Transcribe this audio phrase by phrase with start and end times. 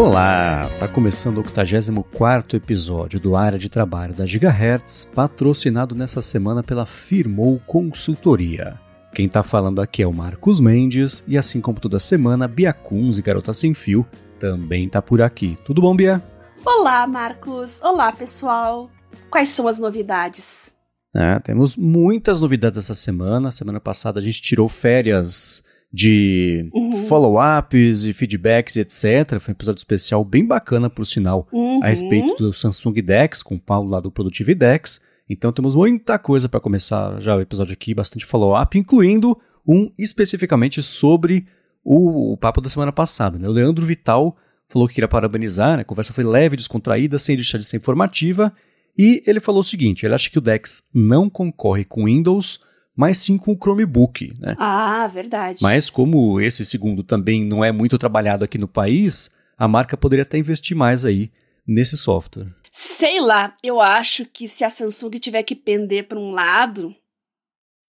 [0.00, 6.62] Olá, tá começando o 84 episódio do Área de Trabalho da Gigahertz, patrocinado nessa semana
[6.62, 8.80] pela Firmou Consultoria.
[9.12, 13.18] Quem tá falando aqui é o Marcos Mendes e assim como toda semana, Bia Kunz
[13.18, 14.06] e Garota Sem Fio
[14.40, 15.58] também tá por aqui.
[15.66, 16.22] Tudo bom, Bia?
[16.64, 17.82] Olá, Marcos.
[17.82, 18.90] Olá, pessoal.
[19.30, 20.74] Quais são as novidades?
[21.14, 23.50] É, temos muitas novidades essa semana.
[23.50, 25.62] Semana passada a gente tirou férias
[25.92, 27.06] de uhum.
[27.06, 29.40] follow-ups e feedbacks e etc.
[29.40, 31.82] Foi um episódio especial bem bacana, por sinal, uhum.
[31.82, 35.00] a respeito do Samsung Dex, com o Paulo lá do Productive Dex.
[35.28, 39.36] Então temos muita coisa para começar já o episódio aqui, bastante follow-up, incluindo
[39.66, 41.46] um especificamente sobre
[41.84, 43.38] o, o, papo da semana passada.
[43.38, 43.48] Né?
[43.48, 44.36] O Leandro Vital
[44.68, 45.82] falou que queria parabenizar, né?
[45.82, 48.52] a conversa foi leve, descontraída, sem deixar de ser informativa,
[48.96, 52.60] e ele falou o seguinte, ele acha que o Dex não concorre com Windows,
[52.96, 54.54] mas sim com o Chromebook, né?
[54.58, 55.60] Ah, verdade.
[55.62, 60.22] Mas como esse segundo também não é muito trabalhado aqui no país, a marca poderia
[60.22, 61.30] até investir mais aí
[61.66, 62.48] nesse software.
[62.70, 66.94] Sei lá, eu acho que se a Samsung tiver que pender para um lado,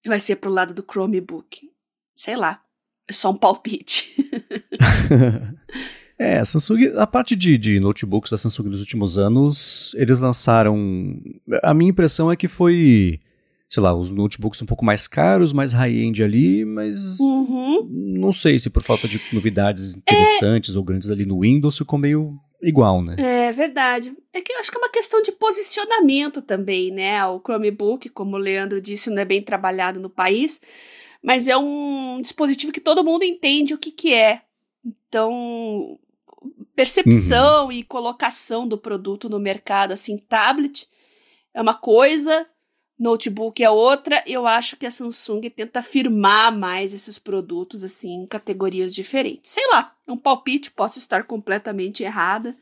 [0.06, 1.70] vai ser para o lado do Chromebook.
[2.16, 2.62] Sei lá,
[3.08, 4.16] é só um palpite.
[6.18, 11.22] é, a Samsung, a parte de, de notebooks da Samsung nos últimos anos, eles lançaram.
[11.64, 13.20] A minha impressão é que foi
[13.72, 17.88] sei lá, os notebooks um pouco mais caros, mais high-end ali, mas uhum.
[17.90, 20.78] não sei se por falta de novidades interessantes é...
[20.78, 23.16] ou grandes ali no Windows ficou meio igual, né?
[23.18, 24.14] É verdade.
[24.34, 27.26] É que eu acho que é uma questão de posicionamento também, né?
[27.26, 30.60] O Chromebook, como o Leandro disse, não é bem trabalhado no país,
[31.24, 34.42] mas é um dispositivo que todo mundo entende o que, que é.
[34.86, 35.98] Então,
[36.76, 37.72] percepção uhum.
[37.72, 40.90] e colocação do produto no mercado, assim, tablet
[41.54, 42.46] é uma coisa,
[43.02, 48.28] notebook é outra, eu acho que a Samsung tenta afirmar mais esses produtos assim em
[48.28, 49.52] categorias diferentes.
[49.52, 52.56] Sei lá, é um palpite, posso estar completamente errada.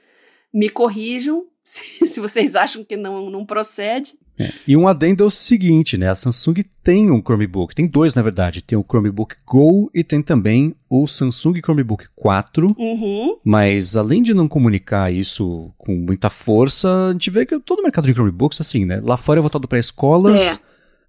[0.51, 4.17] Me corrijam se, se vocês acham que não, não procede.
[4.39, 4.53] É.
[4.65, 6.09] E um adendo é o seguinte, né?
[6.09, 8.61] A Samsung tem um Chromebook, tem dois na verdade.
[8.61, 12.73] Tem o Chromebook Go e tem também o Samsung Chromebook 4.
[12.79, 13.37] Uhum.
[13.43, 17.83] Mas além de não comunicar isso com muita força, a gente vê que todo o
[17.83, 19.01] mercado de Chromebooks, assim, né?
[19.03, 20.59] Lá fora é voltado para escolas, é.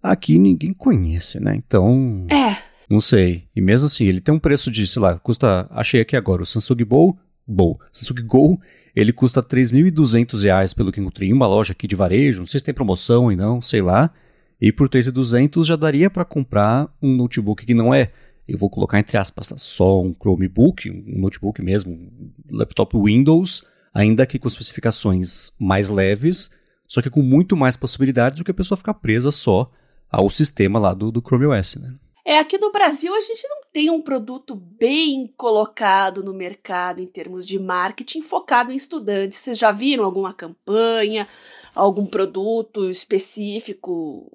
[0.03, 1.55] aqui ninguém conhece, né?
[1.55, 2.27] Então.
[2.29, 2.57] É.
[2.91, 3.45] Não sei.
[3.55, 5.69] E mesmo assim, ele tem um preço de, sei lá, custa.
[5.71, 7.17] Achei aqui agora, o Samsung Bow.
[7.47, 7.79] Bow.
[7.93, 8.61] Samsung Go
[8.95, 12.41] ele custa R$ 3.200 pelo que encontrei em uma loja aqui de varejo.
[12.41, 14.13] Não sei se tem promoção e não, sei lá.
[14.61, 18.11] E por R$ 3.200 já daria para comprar um notebook que não é,
[18.47, 19.57] eu vou colocar entre aspas, tá?
[19.57, 23.63] só um Chromebook, um notebook mesmo, um laptop Windows,
[23.95, 26.51] ainda que com especificações mais leves,
[26.87, 29.71] só que com muito mais possibilidades do que a pessoa ficar presa só
[30.11, 31.95] ao sistema lá do, do Chrome OS, né?
[32.25, 37.07] É, aqui no Brasil a gente não tem um produto bem colocado no mercado em
[37.07, 39.39] termos de marketing focado em estudantes.
[39.39, 41.27] Vocês já viram alguma campanha,
[41.75, 44.31] algum produto específico?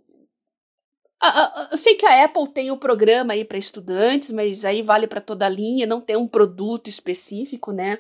[1.71, 5.07] Eu sei que a Apple tem o um programa aí para estudantes, mas aí vale
[5.07, 7.99] para toda a linha, não tem um produto específico, né?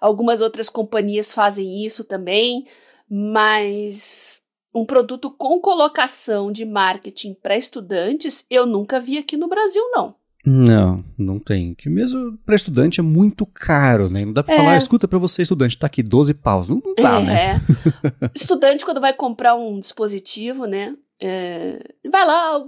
[0.00, 2.66] Algumas outras companhias fazem isso também,
[3.08, 4.41] mas
[4.74, 10.14] um produto com colocação de marketing para estudantes, eu nunca vi aqui no Brasil, não.
[10.44, 11.74] Não, não tem.
[11.74, 14.24] Que mesmo para estudante é muito caro, né?
[14.24, 14.56] Não dá para é.
[14.56, 16.68] falar, escuta para você estudante, tá aqui 12 paus.
[16.68, 17.24] Não, não dá, é.
[17.24, 17.60] né?
[18.34, 20.96] estudante quando vai comprar um dispositivo, né?
[21.20, 22.64] É, vai lá,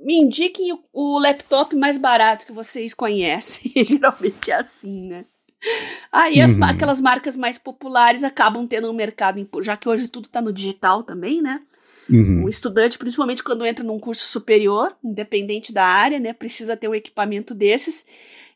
[0.00, 3.70] me indiquem o, o laptop mais barato que vocês conhecem.
[3.84, 5.24] Geralmente é assim, né?
[6.10, 6.64] Aí as, uhum.
[6.64, 11.02] aquelas marcas mais populares acabam tendo um mercado, já que hoje tudo está no digital
[11.02, 11.60] também, né?
[12.08, 12.44] Uhum.
[12.44, 16.94] Um estudante, principalmente quando entra num curso superior, independente da área, né, precisa ter um
[16.94, 18.04] equipamento desses.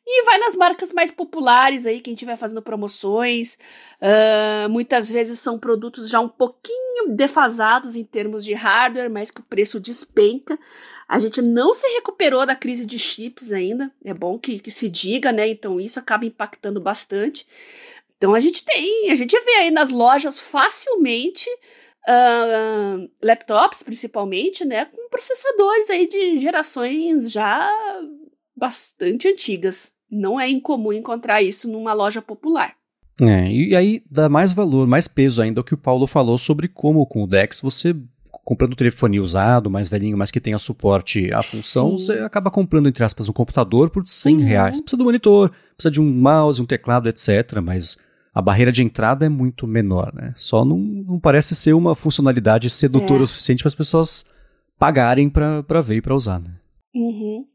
[0.06, 3.58] E vai nas marcas mais populares aí, quem estiver fazendo promoções.
[4.00, 9.40] Uh, muitas vezes são produtos já um pouquinho defasados em termos de hardware, mas que
[9.40, 10.58] o preço despenca.
[11.08, 13.90] A gente não se recuperou da crise de chips ainda.
[14.04, 15.48] É bom que, que se diga, né?
[15.48, 17.46] Então isso acaba impactando bastante.
[18.18, 21.48] Então a gente tem, a gente vê aí nas lojas facilmente
[22.08, 24.84] uh, laptops, principalmente, né?
[24.84, 27.70] Com processadores aí de gerações já
[28.56, 29.92] bastante antigas.
[30.10, 32.74] Não é incomum encontrar isso numa loja popular.
[33.20, 36.66] É, e aí dá mais valor, mais peso ainda o que o Paulo falou sobre
[36.66, 37.94] como com o Dex você
[38.44, 42.04] comprando um telefone usado, mais velhinho, mas que tenha suporte à função, Sim.
[42.04, 44.44] você acaba comprando, entre aspas, um computador por 100 uhum.
[44.44, 44.80] reais.
[44.80, 47.60] Precisa do monitor, precisa de um mouse, um teclado, etc.
[47.62, 47.96] Mas
[48.34, 50.34] a barreira de entrada é muito menor, né?
[50.36, 53.24] Só não, não parece ser uma funcionalidade sedutora é.
[53.24, 54.26] o suficiente para as pessoas
[54.78, 56.50] pagarem para ver e para usar, né?
[56.94, 57.46] Uhum.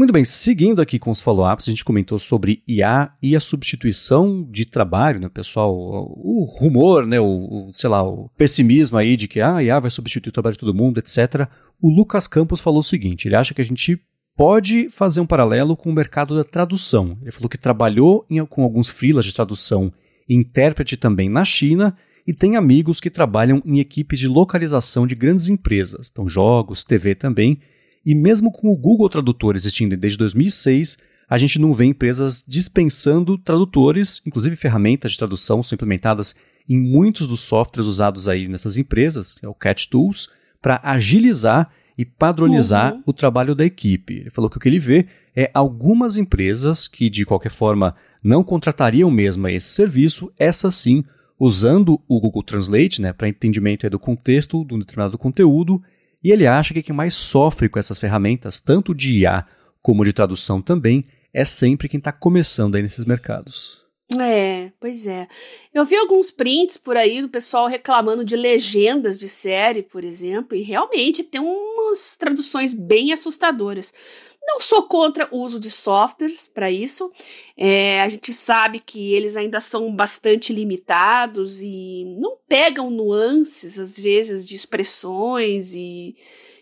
[0.00, 4.48] Muito bem, seguindo aqui com os follow-ups, a gente comentou sobre IA e a substituição
[4.50, 5.74] de trabalho, né, pessoal?
[5.76, 9.90] O, rumor, né, o, o, sei lá, o pessimismo aí de que ah, IA vai
[9.90, 11.46] substituir o trabalho de todo mundo, etc.
[11.78, 14.00] O Lucas Campos falou o seguinte: ele acha que a gente
[14.34, 17.18] pode fazer um paralelo com o mercado da tradução.
[17.20, 19.92] Ele falou que trabalhou em, com alguns freelas de tradução
[20.26, 21.94] e intérprete também na China
[22.26, 27.14] e tem amigos que trabalham em equipes de localização de grandes empresas, então jogos, TV
[27.14, 27.60] também,
[28.10, 30.98] e mesmo com o Google Tradutor existindo desde 2006,
[31.28, 36.34] a gente não vê empresas dispensando tradutores, inclusive ferramentas de tradução são implementadas
[36.68, 40.28] em muitos dos softwares usados aí nessas empresas, que é o Cat Tools,
[40.60, 43.02] para agilizar e padronizar uhum.
[43.06, 44.14] o trabalho da equipe.
[44.14, 48.42] Ele falou que o que ele vê é algumas empresas que, de qualquer forma, não
[48.42, 51.04] contratariam mesmo esse serviço, essas sim,
[51.38, 55.80] usando o Google Translate né, para entendimento do contexto de um determinado conteúdo
[56.22, 59.46] e ele acha que quem mais sofre com essas ferramentas, tanto de IA
[59.82, 63.80] como de tradução também, é sempre quem está começando aí nesses mercados.
[64.18, 65.28] É, pois é.
[65.72, 70.56] Eu vi alguns prints por aí do pessoal reclamando de legendas de série, por exemplo,
[70.56, 73.94] e realmente tem umas traduções bem assustadoras.
[74.42, 77.12] Não sou contra o uso de softwares para isso.
[77.56, 83.98] É, a gente sabe que eles ainda são bastante limitados e não pegam nuances, às
[83.98, 86.16] vezes, de expressões e,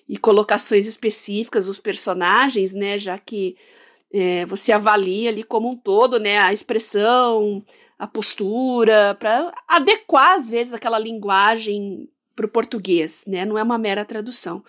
[0.09, 2.99] e colocações específicas dos personagens, né?
[2.99, 3.57] Já que
[4.13, 6.39] é, você avalia ali como um todo, né?
[6.39, 7.65] A expressão,
[7.99, 13.45] a postura, para adequar, às vezes, aquela linguagem para o português, né?
[13.45, 14.63] Não é uma mera tradução.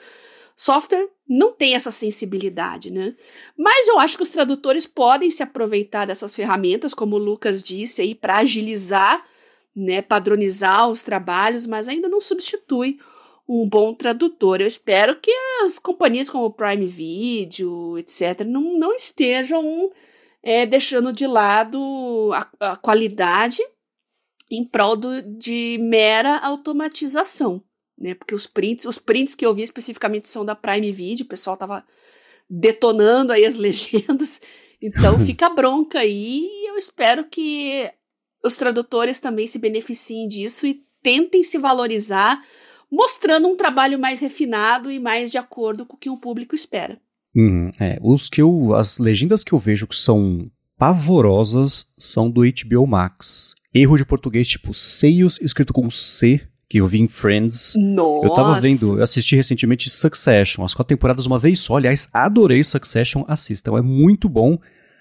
[0.62, 3.16] Software não tem essa sensibilidade, né?
[3.58, 8.02] Mas eu acho que os tradutores podem se aproveitar dessas ferramentas, como o Lucas disse
[8.02, 9.26] aí, para agilizar,
[9.74, 13.00] né, padronizar os trabalhos, mas ainda não substitui
[13.48, 14.60] um bom tradutor.
[14.60, 15.32] Eu espero que
[15.64, 19.90] as companhias como o Prime Video, etc., não, não estejam
[20.44, 23.62] é, deixando de lado a, a qualidade
[24.52, 27.64] em prol do, de mera automatização
[28.00, 28.16] né?
[28.16, 31.58] Porque os prints, os prints que eu vi especificamente são da Prime Video, o pessoal
[31.58, 31.84] tava
[32.50, 34.42] detonando aí as legendas.
[34.82, 37.92] Então fica bronca aí e eu espero que
[38.44, 42.42] os tradutores também se beneficiem disso e tentem se valorizar,
[42.90, 47.00] mostrando um trabalho mais refinado e mais de acordo com o que o público espera.
[47.36, 52.42] Uhum, é, os que eu, as legendas que eu vejo que são pavorosas são do
[52.42, 53.54] HBO Max.
[53.74, 57.74] Erro de português tipo seios escrito com C que eu vi em Friends.
[57.76, 58.28] Nossa.
[58.28, 61.78] Eu tava vendo, eu assisti recentemente Succession, as quatro temporadas uma vez só.
[61.78, 64.60] Aliás, adorei Succession, assistam, é muito bom.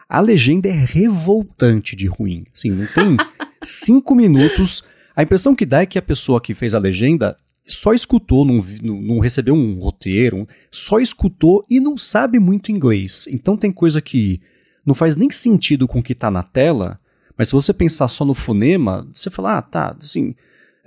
[0.08, 2.46] A legenda é revoltante de ruim.
[2.54, 3.16] Assim, não tem
[3.62, 4.82] cinco minutos.
[5.14, 7.36] A impressão que dá é que a pessoa que fez a legenda
[7.66, 13.26] só escutou, não, não recebeu um roteiro, só escutou e não sabe muito inglês.
[13.30, 14.40] Então tem coisa que
[14.86, 16.98] não faz nem sentido com o que tá na tela,
[17.36, 20.34] mas se você pensar só no fonema, você fala, ah, tá, assim,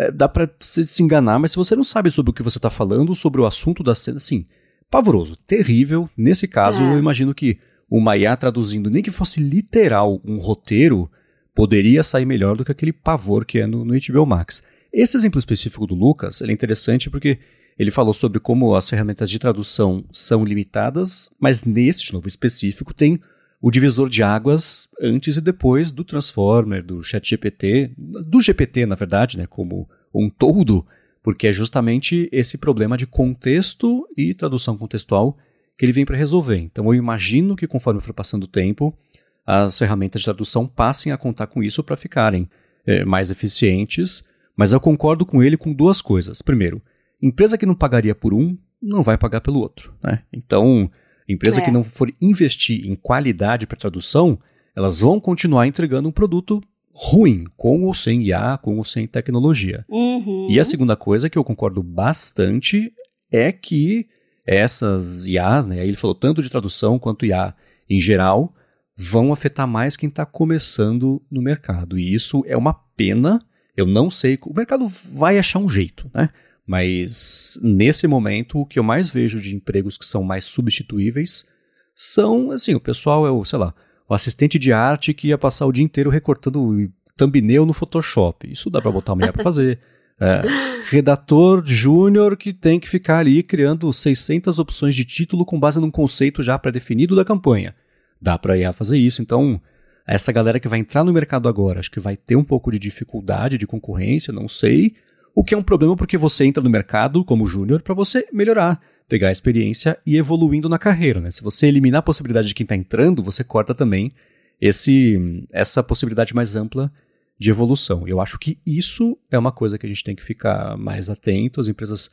[0.01, 2.57] é, dá para se, se, enganar, mas se você não sabe sobre o que você
[2.57, 4.45] está falando, sobre o assunto da cena, assim,
[4.89, 6.09] pavoroso, terrível.
[6.17, 6.93] Nesse caso, é.
[6.93, 11.09] eu imagino que o Maiá traduzindo, nem que fosse literal um roteiro,
[11.53, 14.63] poderia sair melhor do que aquele pavor que é no, no HBO Max.
[14.91, 17.37] Esse exemplo específico do Lucas é interessante porque
[17.77, 22.93] ele falou sobre como as ferramentas de tradução são limitadas, mas nesse, de novo, específico,
[22.93, 23.19] tem
[23.61, 29.37] o divisor de águas antes e depois do Transformer, do ChatGPT, do GPT, na verdade,
[29.37, 30.85] né, como um todo,
[31.21, 35.37] porque é justamente esse problema de contexto e tradução contextual
[35.77, 36.57] que ele vem para resolver.
[36.57, 38.97] Então eu imagino que conforme for passando o tempo,
[39.45, 42.49] as ferramentas de tradução passem a contar com isso para ficarem
[42.85, 44.23] é, mais eficientes,
[44.55, 46.41] mas eu concordo com ele com duas coisas.
[46.41, 46.81] Primeiro,
[47.21, 49.93] empresa que não pagaria por um, não vai pagar pelo outro.
[50.03, 50.23] Né?
[50.33, 50.89] Então,
[51.27, 51.65] Empresa é.
[51.65, 54.39] que não for investir em qualidade para tradução,
[54.75, 56.61] elas vão continuar entregando um produto
[56.93, 59.85] ruim, com ou sem IA, com ou sem tecnologia.
[59.89, 60.47] Uhum.
[60.49, 62.91] E a segunda coisa que eu concordo bastante
[63.31, 64.07] é que
[64.45, 67.53] essas IAs, né, ele falou tanto de tradução quanto IA
[67.89, 68.53] em geral,
[68.95, 71.97] vão afetar mais quem está começando no mercado.
[71.97, 73.41] E isso é uma pena.
[73.75, 74.37] Eu não sei.
[74.45, 76.29] O mercado vai achar um jeito, né?
[76.71, 81.45] Mas nesse momento, o que eu mais vejo de empregos que são mais substituíveis
[81.93, 83.73] são, assim, o pessoal é o, sei lá,
[84.07, 88.49] o assistente de arte que ia passar o dia inteiro recortando thumbnail no Photoshop.
[88.49, 89.79] Isso dá para botar amanhã para fazer.
[90.17, 90.43] É,
[90.89, 95.91] redator júnior que tem que ficar ali criando 600 opções de título com base num
[95.91, 97.75] conceito já pré-definido da campanha.
[98.21, 99.21] Dá para IA fazer isso.
[99.21, 99.61] Então,
[100.07, 102.79] essa galera que vai entrar no mercado agora, acho que vai ter um pouco de
[102.79, 104.95] dificuldade de concorrência, não sei.
[105.33, 108.81] O que é um problema porque você entra no mercado como júnior para você melhorar,
[109.07, 111.31] pegar a experiência e evoluindo na carreira, né?
[111.31, 114.13] Se você eliminar a possibilidade de quem está entrando, você corta também
[114.59, 116.91] esse, essa possibilidade mais ampla
[117.39, 118.07] de evolução.
[118.07, 121.59] Eu acho que isso é uma coisa que a gente tem que ficar mais atento.
[121.59, 122.11] As empresas,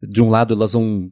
[0.00, 1.10] de um lado, elas vão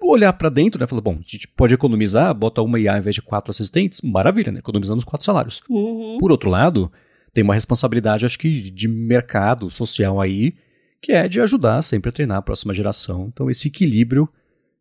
[0.00, 0.86] olhar para dentro, né?
[0.86, 4.52] Falar, bom, a gente pode economizar, bota uma IA ao invés de quatro assistentes, maravilha,
[4.52, 4.60] né?
[4.60, 5.62] Economizando os quatro salários.
[5.68, 6.18] Uhum.
[6.20, 6.92] Por outro lado,
[7.34, 10.54] tem uma responsabilidade, acho que, de mercado social aí,
[11.02, 13.28] que é de ajudar sempre a treinar a próxima geração.
[13.32, 14.28] Então, esse equilíbrio,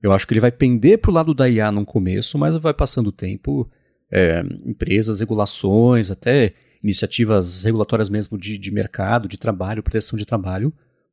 [0.02, 2.74] eu acho que ele vai pender para o lado da IA no começo, mas vai
[2.76, 3.68] passando o tempo,
[4.12, 10.72] é, empresas, regulações, até iniciativas regulatórias mesmo de, de mercado, de trabalho, proteção de trabalho,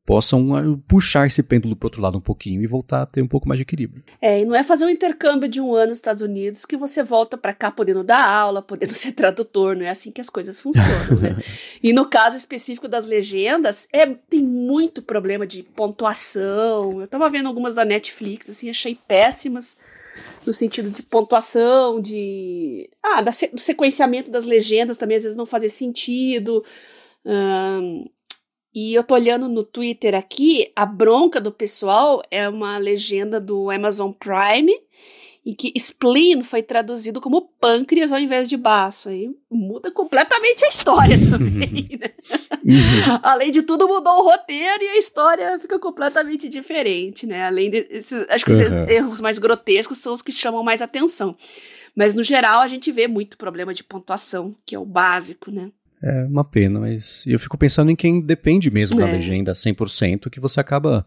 [0.08, 3.28] possam ah, puxar esse pêndulo para outro lado um pouquinho e voltar a ter um
[3.28, 4.02] pouco mais de equilíbrio.
[4.22, 7.02] É, e não é fazer um intercâmbio de um ano nos Estados Unidos que você
[7.02, 10.58] volta para cá podendo dar aula, podendo ser tradutor, não é assim que as coisas
[10.58, 11.36] funcionam, né?
[11.82, 17.02] e no caso específico das legendas, é, tem muito problema de pontuação.
[17.02, 19.76] Eu tava vendo algumas da Netflix, assim, achei péssimas
[20.46, 22.88] no sentido de pontuação, de.
[23.02, 26.64] Ah, da, do sequenciamento das legendas também às vezes não fazer sentido.
[27.26, 28.06] Um,
[28.80, 33.72] e eu tô olhando no Twitter aqui, a bronca do pessoal é uma legenda do
[33.72, 34.72] Amazon Prime,
[35.44, 39.08] em que spleen foi traduzido como pâncreas ao invés de baço.
[39.08, 42.10] Aí muda completamente a história também, né?
[42.64, 43.18] Uhum.
[43.20, 47.46] Além de tudo, mudou o roteiro e a história fica completamente diferente, né?
[47.46, 48.88] Além desses, acho que esses uhum.
[48.88, 51.36] erros mais grotescos são os que chamam mais atenção.
[51.96, 55.72] Mas no geral a gente vê muito problema de pontuação, que é o básico, né?
[56.02, 59.04] É uma pena, mas eu fico pensando em quem depende mesmo é.
[59.04, 61.04] da legenda 100%, que você acaba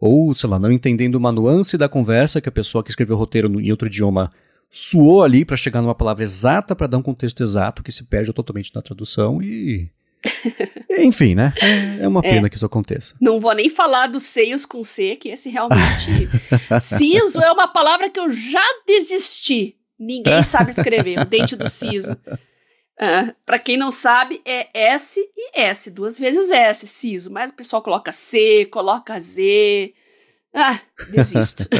[0.00, 3.18] ou, sei lá, não entendendo uma nuance da conversa que a pessoa que escreveu o
[3.18, 4.32] roteiro em outro idioma
[4.68, 8.32] suou ali para chegar numa palavra exata para dar um contexto exato que se perde
[8.32, 9.88] totalmente na tradução e
[10.98, 11.52] enfim, né?
[12.00, 12.30] É uma é.
[12.30, 12.50] pena é.
[12.50, 13.14] que isso aconteça.
[13.20, 16.28] Não vou nem falar dos seios com C, que esse realmente.
[16.80, 19.76] siso é uma palavra que eu já desisti.
[19.98, 22.16] Ninguém sabe escrever, o dente do siso.
[23.00, 27.30] Uh, para quem não sabe, é S e S, duas vezes S, siso.
[27.30, 29.94] Mas o pessoal coloca C, coloca Z.
[30.54, 30.80] Ah,
[31.10, 31.66] desisto.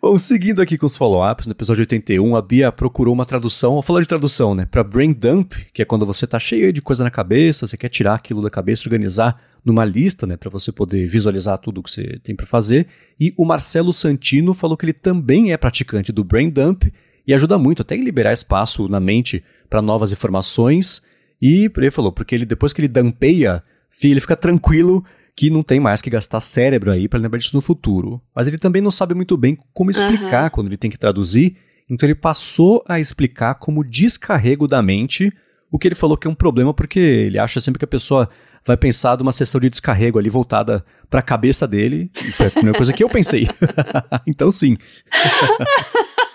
[0.00, 3.82] Bom, seguindo aqui com os follow-ups, no episódio 81, a Bia procurou uma tradução, vou
[3.82, 7.02] falar de tradução, né, para brain dump, que é quando você tá cheio de coisa
[7.02, 11.06] na cabeça, você quer tirar aquilo da cabeça, organizar numa lista, né, para você poder
[11.06, 12.86] visualizar tudo que você tem para fazer.
[13.18, 16.84] E o Marcelo Santino falou que ele também é praticante do brain dump
[17.26, 21.02] e ajuda muito até em liberar espaço na mente para novas informações.
[21.40, 23.62] E ele falou, porque ele depois que ele dampeia,
[24.02, 25.04] ele fica tranquilo
[25.36, 28.22] que não tem mais que gastar cérebro aí para lembrar disso no futuro.
[28.34, 30.50] Mas ele também não sabe muito bem como explicar uhum.
[30.50, 31.56] quando ele tem que traduzir,
[31.90, 35.30] então ele passou a explicar como descarrego da mente,
[35.70, 38.30] o que ele falou que é um problema porque ele acha sempre que a pessoa
[38.64, 42.10] vai pensar de uma sessão de descarrego ali voltada para a cabeça dele.
[42.24, 43.46] Isso é a primeira coisa que eu pensei.
[44.26, 44.76] então sim.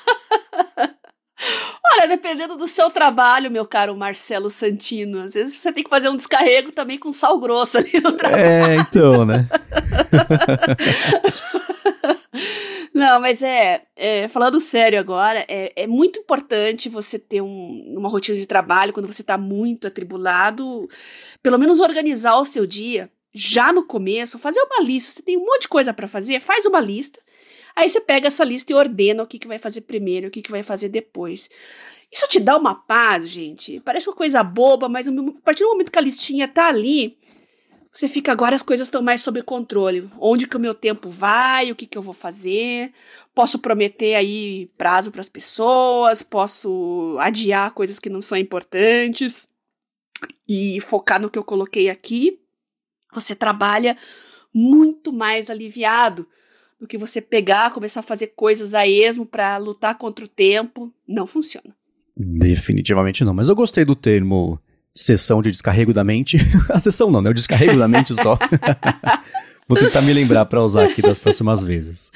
[1.93, 6.09] Olha, dependendo do seu trabalho, meu caro Marcelo Santino, às vezes você tem que fazer
[6.09, 8.43] um descarrego também com sal grosso ali no trabalho.
[8.43, 9.49] É, então, né?
[12.93, 18.09] Não, mas é, é, falando sério agora, é, é muito importante você ter um, uma
[18.09, 20.87] rotina de trabalho quando você está muito atribulado,
[21.41, 25.13] pelo menos organizar o seu dia já no começo, fazer uma lista.
[25.13, 27.19] Você tem um monte de coisa para fazer, faz uma lista
[27.75, 30.41] Aí você pega essa lista e ordena o que, que vai fazer primeiro, o que,
[30.41, 31.49] que vai fazer depois.
[32.11, 33.79] Isso te dá uma paz, gente.
[33.79, 35.11] Parece uma coisa boba, mas a
[35.43, 37.17] partir do momento que a listinha tá ali,
[37.91, 40.09] você fica agora as coisas estão mais sob controle.
[40.19, 42.93] Onde que o meu tempo vai, o que que eu vou fazer?
[43.33, 49.47] Posso prometer aí prazo para as pessoas, posso adiar coisas que não são importantes
[50.47, 52.39] e focar no que eu coloquei aqui.
[53.13, 53.97] Você trabalha
[54.53, 56.27] muito mais aliviado
[56.81, 60.91] do que você pegar, começar a fazer coisas a esmo para lutar contra o tempo.
[61.07, 61.69] Não funciona.
[62.17, 63.35] Definitivamente não.
[63.35, 64.59] Mas eu gostei do termo
[64.93, 66.37] sessão de descarrego da mente.
[66.69, 67.29] a sessão não, né?
[67.29, 68.37] O descarrego da mente só.
[69.69, 72.09] Vou tentar me lembrar para usar aqui das próximas vezes.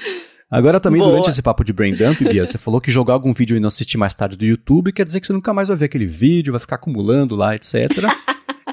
[0.50, 1.12] Agora também, Boa.
[1.12, 3.68] durante esse papo de brain dump, Bia, você falou que jogar algum vídeo e não
[3.68, 6.52] assistir mais tarde do YouTube quer dizer que você nunca mais vai ver aquele vídeo,
[6.52, 7.74] vai ficar acumulando lá, etc.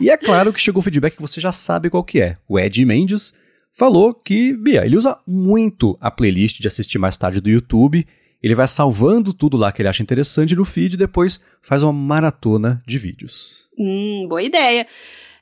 [0.01, 2.37] e é claro que chegou o feedback que você já sabe qual que é.
[2.47, 3.33] O Ed Mendes
[3.73, 8.07] falou que, Bia, ele usa muito a playlist de assistir mais tarde do YouTube.
[8.41, 11.91] Ele vai salvando tudo lá que ele acha interessante no feed e depois faz uma
[11.91, 13.67] maratona de vídeos.
[13.77, 14.85] Hum, boa ideia.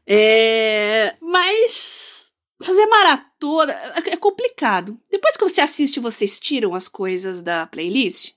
[0.08, 1.16] É...
[1.22, 3.74] Mas fazer maratona
[4.06, 4.98] é complicado.
[5.10, 8.34] Depois que você assiste, vocês tiram as coisas da playlist?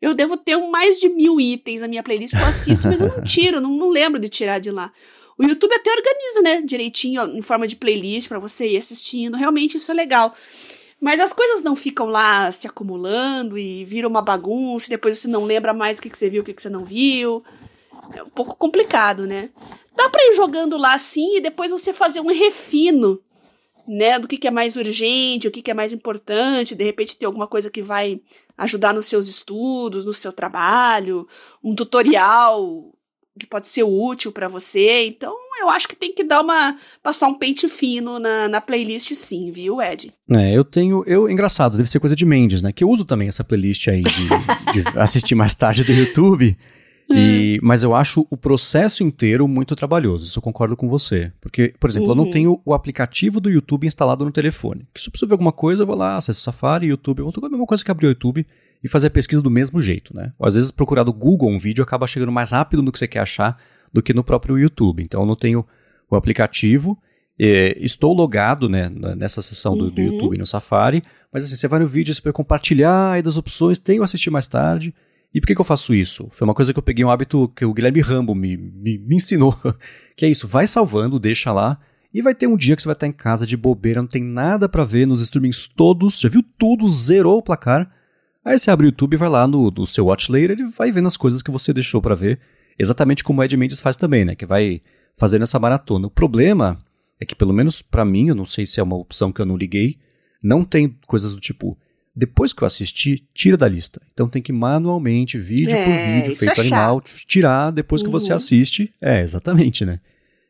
[0.00, 3.08] Eu devo ter mais de mil itens na minha playlist que eu assisto, mas eu
[3.08, 4.92] não tiro, não, não lembro de tirar de lá.
[5.38, 9.36] O YouTube até organiza, né, direitinho, em forma de playlist para você ir assistindo.
[9.36, 10.34] Realmente isso é legal.
[11.00, 15.28] Mas as coisas não ficam lá se acumulando e viram uma bagunça, e depois você
[15.28, 17.44] não lembra mais o que, que você viu, o que, que você não viu.
[18.14, 19.50] É um pouco complicado, né?
[19.94, 23.20] Dá para ir jogando lá assim e depois você fazer um refino,
[23.86, 24.18] né?
[24.18, 26.74] Do que, que é mais urgente, o que, que é mais importante.
[26.74, 28.20] De repente ter alguma coisa que vai
[28.56, 31.28] ajudar nos seus estudos, no seu trabalho,
[31.62, 32.95] um tutorial
[33.38, 35.06] que pode ser útil para você.
[35.06, 36.76] Então, eu acho que tem que dar uma.
[37.02, 40.10] passar um pente fino na, na playlist, sim, viu, Ed?
[40.32, 41.02] É, eu tenho.
[41.06, 42.72] Eu, engraçado, deve ser coisa de Mendes, né?
[42.72, 46.56] Que eu uso também essa playlist aí de, de assistir mais tarde do YouTube.
[47.08, 47.66] E, hum.
[47.66, 51.32] mas eu acho o processo inteiro muito trabalhoso, isso eu concordo com você.
[51.40, 52.12] Porque, por exemplo, uhum.
[52.12, 52.30] eu não uhum.
[52.30, 54.86] tenho o aplicativo do YouTube instalado no telefone.
[54.96, 57.46] Se eu preciso ver alguma coisa, eu vou lá, acesso o Safari, YouTube, eu vou
[57.46, 58.44] a mesma coisa que abrir o YouTube
[58.82, 60.32] e fazer a pesquisa do mesmo jeito, né?
[60.38, 63.06] Ou às vezes procurar no Google um vídeo acaba chegando mais rápido no que você
[63.06, 63.56] quer achar
[63.92, 65.02] do que no próprio YouTube.
[65.02, 65.64] Então eu não tenho
[66.10, 66.98] o aplicativo,
[67.38, 69.90] é, estou logado né, nessa do, uhum.
[69.90, 73.36] do, YouTube no Safari, mas assim, você vai no vídeo, você pode compartilhar aí das
[73.36, 74.94] opções, tem o assistir mais tarde.
[75.36, 76.28] E por que, que, eu faço isso?
[76.30, 79.16] Foi uma coisa que eu peguei um hábito que o Guilherme Rambo me, me, me
[79.16, 79.54] ensinou,
[80.16, 81.78] que é isso, vai salvando, deixa lá,
[82.12, 84.24] e vai ter um dia que você vai estar em casa de bobeira, não tem
[84.24, 87.92] nada para ver nos streamings todos, já viu tudo, zerou o placar,
[88.46, 90.92] Aí você abre o YouTube e vai lá no, no seu Watch Later, ele vai
[90.92, 92.38] vendo as coisas que você deixou para ver,
[92.78, 94.36] exatamente como o Ed Mendes faz também, né?
[94.36, 94.80] Que vai
[95.16, 96.06] fazendo essa maratona.
[96.06, 96.78] O problema
[97.20, 99.44] é que, pelo menos para mim, eu não sei se é uma opção que eu
[99.44, 99.98] não liguei,
[100.40, 101.76] não tem coisas do tipo,
[102.16, 104.00] depois que eu assisti, tira da lista.
[104.12, 108.12] Então tem que manualmente, vídeo é, por vídeo, feito é animal, tirar depois que uhum.
[108.12, 108.90] você assiste.
[109.00, 110.00] É, exatamente, né?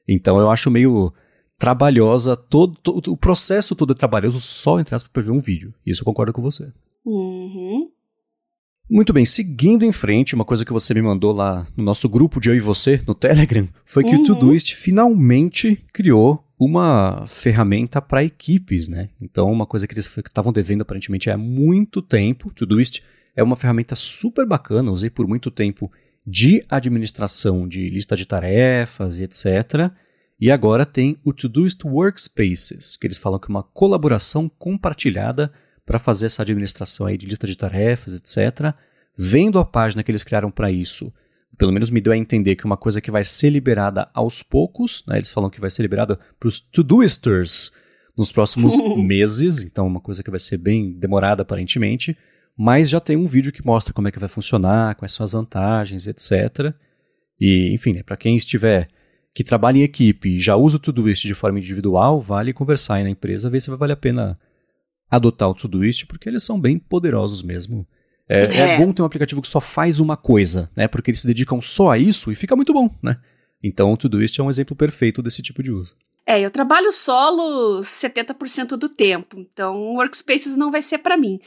[0.06, 1.12] Então eu acho meio
[1.58, 5.74] trabalhosa, todo, todo, o processo todo é trabalhoso só entre aspas para ver um vídeo.
[5.84, 6.70] Isso eu concordo com você.
[7.04, 7.90] Uhum.
[8.88, 12.40] Muito bem, seguindo em frente, uma coisa que você me mandou lá no nosso grupo
[12.40, 14.22] de Eu e Você, no Telegram, foi que uhum.
[14.22, 19.10] o Todoist finalmente criou uma ferramenta para equipes, né?
[19.20, 22.50] Então, uma coisa que eles estavam devendo aparentemente há muito tempo.
[22.50, 23.02] Todoist
[23.34, 25.90] é uma ferramenta super bacana, usei por muito tempo
[26.26, 29.92] de administração de lista de tarefas e etc.
[30.40, 35.52] E agora tem o Todoist Workspaces, que eles falam que é uma colaboração compartilhada
[35.84, 38.74] para fazer essa administração aí de lista de tarefas, etc.
[39.16, 41.12] Vendo a página que eles criaram para isso,
[41.56, 45.04] pelo menos me deu a entender que uma coisa que vai ser liberada aos poucos,
[45.06, 47.72] né, eles falam que vai ser liberada para os Todoisters
[48.16, 52.16] nos próximos meses, então uma coisa que vai ser bem demorada aparentemente,
[52.56, 55.32] mas já tem um vídeo que mostra como é que vai funcionar, quais são as
[55.32, 56.74] vantagens, etc.
[57.38, 58.88] E, enfim, né, para quem estiver
[59.34, 63.04] que trabalha em equipe e já usa o Todoist de forma individual, vale conversar aí
[63.04, 64.38] na empresa, ver se vai valer a pena
[65.10, 67.86] adotar o Todoist, porque eles são bem poderosos mesmo.
[68.28, 68.58] É, é.
[68.58, 70.88] é, bom ter um aplicativo que só faz uma coisa, né?
[70.88, 73.18] Porque eles se dedicam só a isso e fica muito bom, né?
[73.62, 75.94] Então o Todoist é um exemplo perfeito desse tipo de uso.
[76.28, 81.40] É, eu trabalho solo 70% do tempo, então o Workspaces não vai ser para mim.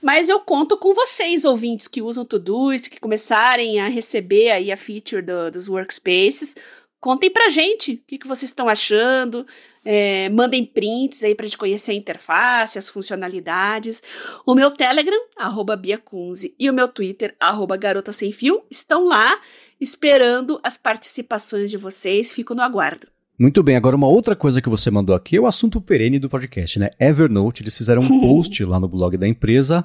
[0.00, 4.76] Mas eu conto com vocês, ouvintes, que usam Todoist, que começarem a receber aí a
[4.76, 6.56] feature do, dos Workspaces.
[7.02, 9.44] Contem pra gente o que, que vocês estão achando.
[9.84, 14.00] É, mandem prints aí pra gente conhecer a interface, as funcionalidades.
[14.46, 19.36] O meu Telegram, arroba Biacunze, e o meu Twitter, arroba Garota Sem Fio, estão lá
[19.80, 22.32] esperando as participações de vocês.
[22.32, 23.08] Fico no aguardo.
[23.36, 26.30] Muito bem, agora uma outra coisa que você mandou aqui é o assunto perene do
[26.30, 26.90] podcast, né?
[27.00, 29.84] Evernote, eles fizeram um post lá no blog da empresa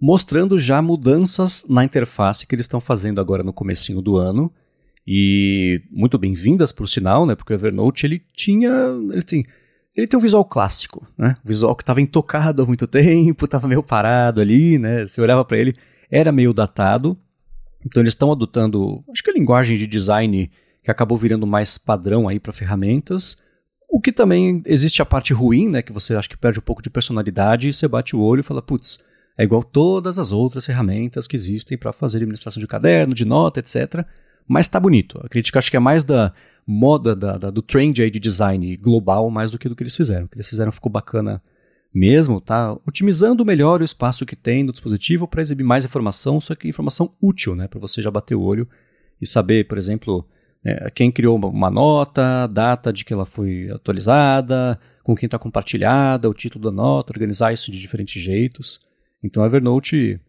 [0.00, 4.52] mostrando já mudanças na interface que eles estão fazendo agora no comecinho do ano.
[5.06, 7.36] E muito bem-vindas, por sinal, né?
[7.36, 8.70] Porque o Evernote ele tinha.
[9.12, 9.44] Ele tem,
[9.96, 11.36] ele tem um visual clássico, né?
[11.44, 15.06] Um visual que estava intocado há muito tempo, estava meio parado ali, né?
[15.06, 15.76] Você olhava para ele,
[16.10, 17.16] era meio datado.
[17.84, 20.50] Então eles estão adotando, acho que a linguagem de design
[20.82, 23.36] que acabou virando mais padrão aí para ferramentas.
[23.88, 25.82] O que também existe a parte ruim, né?
[25.82, 28.42] Que você acha que perde um pouco de personalidade e você bate o olho e
[28.42, 28.98] fala, putz,
[29.38, 33.60] é igual todas as outras ferramentas que existem para fazer administração de caderno, de nota,
[33.60, 34.04] etc
[34.46, 35.20] mas tá bonito.
[35.22, 36.32] A crítica acho que é mais da
[36.66, 39.96] moda, da, da, do trend aí de design global, mais do que do que eles
[39.96, 40.26] fizeram.
[40.26, 41.42] O que eles fizeram ficou bacana
[41.94, 42.76] mesmo, tá?
[42.86, 47.12] Otimizando melhor o espaço que tem no dispositivo para exibir mais informação, só que informação
[47.22, 47.68] útil, né?
[47.68, 48.68] Para você já bater o olho
[49.20, 50.28] e saber, por exemplo,
[50.62, 56.28] né, quem criou uma nota, data de que ela foi atualizada, com quem está compartilhada,
[56.28, 58.80] o título da nota, organizar isso de diferentes jeitos.
[59.22, 60.20] Então a Evernote,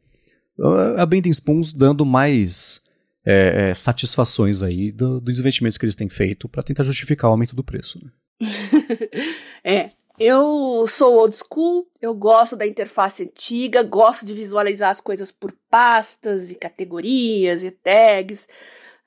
[0.98, 2.82] a Bending Spoons dando mais
[3.30, 7.34] é, é, satisfações aí do, dos investimentos que eles têm feito para tentar justificar o
[7.34, 8.00] aumento do preço.
[8.02, 8.12] Né?
[9.66, 15.30] é, eu sou old school, eu gosto da interface antiga, gosto de visualizar as coisas
[15.30, 18.48] por pastas e categorias e tags,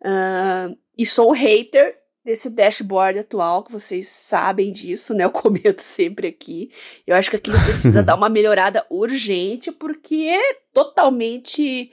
[0.02, 5.24] uh, e sou hater desse dashboard atual, que vocês sabem disso, né?
[5.24, 6.70] Eu comento sempre aqui.
[7.06, 11.90] Eu acho que aquilo precisa dar uma melhorada urgente, porque é totalmente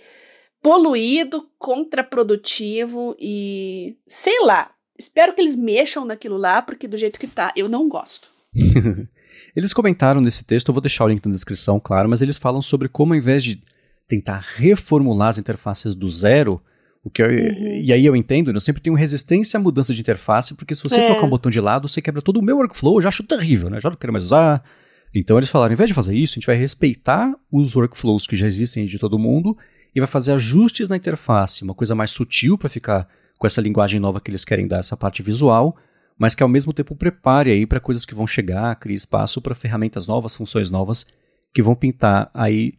[0.62, 4.72] poluído, contraprodutivo e sei lá.
[4.98, 8.30] Espero que eles mexam naquilo lá, porque do jeito que tá, eu não gosto.
[9.56, 12.62] eles comentaram nesse texto, eu vou deixar o link na descrição, claro, mas eles falam
[12.62, 13.62] sobre como ao invés de
[14.08, 16.62] tentar reformular as interfaces do zero,
[17.04, 17.82] o que eu, uhum.
[17.84, 21.00] E aí eu entendo, eu sempre tenho resistência à mudança de interface, porque se você
[21.00, 21.08] é.
[21.08, 23.70] tocar um botão de lado, você quebra todo o meu workflow, eu já acho terrível,
[23.70, 23.80] né?
[23.80, 24.64] Já não quero mais usar.
[25.16, 28.36] Então eles falaram, ao invés de fazer isso, a gente vai respeitar os workflows que
[28.36, 29.58] já existem de todo mundo
[29.98, 33.08] e vai fazer ajustes na interface, uma coisa mais sutil para ficar
[33.40, 35.76] com essa linguagem nova que eles querem dar, essa parte visual,
[36.16, 39.56] mas que ao mesmo tempo prepare aí para coisas que vão chegar, crie espaço para
[39.56, 41.04] ferramentas novas, funções novas
[41.52, 42.74] que vão pintar aí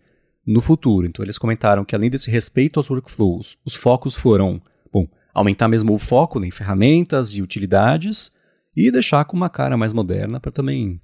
[0.46, 1.08] no futuro.
[1.08, 5.92] Então eles comentaram que além desse respeito aos workflows, os focos foram, bom, aumentar mesmo
[5.92, 8.30] o foco em ferramentas e utilidades
[8.76, 11.00] e deixar com uma cara mais moderna para também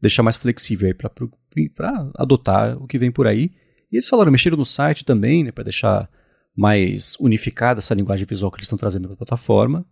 [0.00, 3.52] deixar mais flexível aí para adotar o que vem por aí.
[3.92, 6.08] E eles falaram, mexeram no site também, né, para deixar
[6.56, 9.84] mais unificada essa linguagem visual que eles estão trazendo para a plataforma.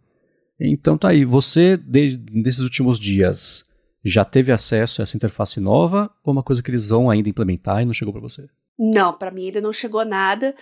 [0.59, 3.65] Então tá aí, você de, desses últimos dias
[4.05, 7.83] já teve acesso a essa interface nova ou uma coisa que eles vão ainda implementar
[7.83, 8.49] e não chegou para você?
[8.79, 10.55] Não, para mim ainda não chegou nada.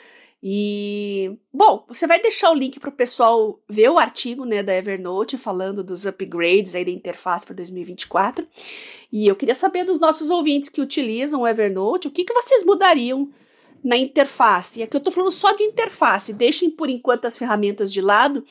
[0.43, 4.75] E bom, você vai deixar o link para o pessoal ver o artigo, né, da
[4.75, 8.47] Evernote falando dos upgrades aí da interface para 2024.
[9.13, 12.65] E eu queria saber dos nossos ouvintes que utilizam o Evernote, o que que vocês
[12.65, 13.29] mudariam
[13.83, 14.81] na interface.
[14.81, 16.33] E aqui eu estou falando só de interface.
[16.33, 18.45] Deixem por enquanto as ferramentas de lado.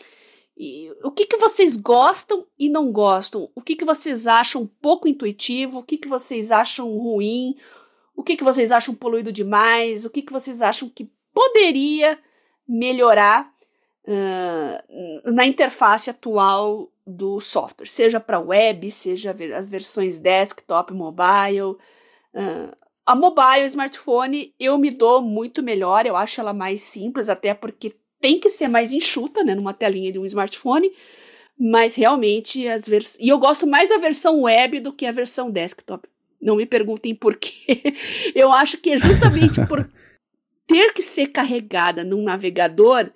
[0.58, 3.50] E o que, que vocês gostam e não gostam?
[3.56, 5.80] O que, que vocês acham pouco intuitivo?
[5.80, 7.56] O que, que vocês acham ruim?
[8.16, 10.04] O que, que vocês acham poluído demais?
[10.04, 12.18] O que, que vocês acham que poderia
[12.68, 13.54] melhorar
[14.08, 17.86] uh, na interface atual do software?
[17.86, 21.78] Seja para web, seja as versões desktop, mobile.
[22.34, 27.54] Uh, a mobile, smartphone, eu me dou muito melhor, eu acho ela mais simples, até
[27.54, 30.92] porque tem que ser mais enxuta, né, numa telinha de um smartphone,
[31.58, 33.16] mas realmente as vers...
[33.20, 36.10] E eu gosto mais da versão web do que a versão desktop.
[36.42, 37.94] Não me perguntem por quê.
[38.36, 39.90] Eu acho que é justamente por
[40.68, 43.10] ter que ser carregada num navegador,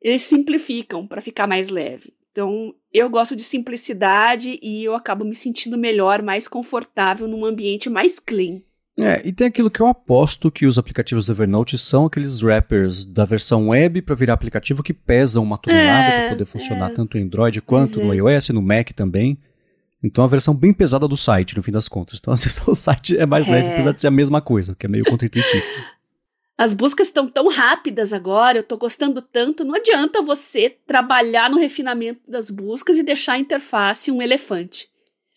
[0.00, 2.12] eles simplificam para ficar mais leve.
[2.30, 7.90] Então, eu gosto de simplicidade e eu acabo me sentindo melhor, mais confortável num ambiente
[7.90, 8.60] mais clean.
[8.98, 13.04] É, e tem aquilo que eu aposto que os aplicativos do Evernote são aqueles wrappers
[13.04, 16.94] da versão web para virar aplicativo que pesam uma tonelada é, para poder funcionar é.
[16.94, 18.16] tanto no Android quanto no é.
[18.16, 19.38] iOS, no Mac também.
[20.02, 22.18] Então, a versão bem pesada do site, no fim das contas.
[22.20, 23.72] Então, vezes, o site é mais leve, é.
[23.72, 25.64] apesar de ser a mesma coisa, que é meio contra-intuitivo.
[26.60, 31.58] As buscas estão tão rápidas agora, eu estou gostando tanto, não adianta você trabalhar no
[31.58, 34.86] refinamento das buscas e deixar a interface um elefante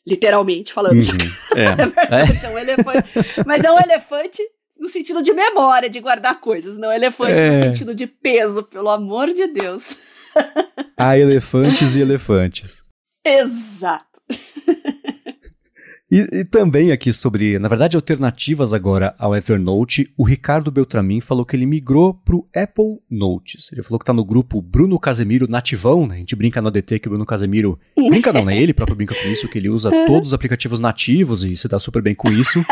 [0.05, 0.95] literalmente falando.
[0.99, 1.31] Uhum.
[1.55, 1.63] É.
[1.81, 2.49] é verdade, é.
[2.49, 3.09] é um elefante.
[3.45, 4.41] Mas é um elefante
[4.77, 7.47] no sentido de memória, de guardar coisas, não elefante é.
[7.47, 9.97] no sentido de peso, pelo amor de Deus.
[10.97, 12.83] Há elefantes e elefantes.
[13.23, 14.21] Exato.
[16.13, 21.43] E, e, também aqui sobre, na verdade, alternativas agora ao Evernote, o Ricardo Beltramin falou
[21.43, 23.71] que ele migrou para o Apple Notes.
[23.71, 26.17] Ele falou que está no grupo Bruno Casemiro nativão, né?
[26.17, 27.79] A gente brinca no ADT que o Bruno Casemiro...
[27.97, 28.55] Brinca não, né?
[28.55, 31.79] Ele próprio brinca com isso, que ele usa todos os aplicativos nativos e se dá
[31.79, 32.63] super bem com isso.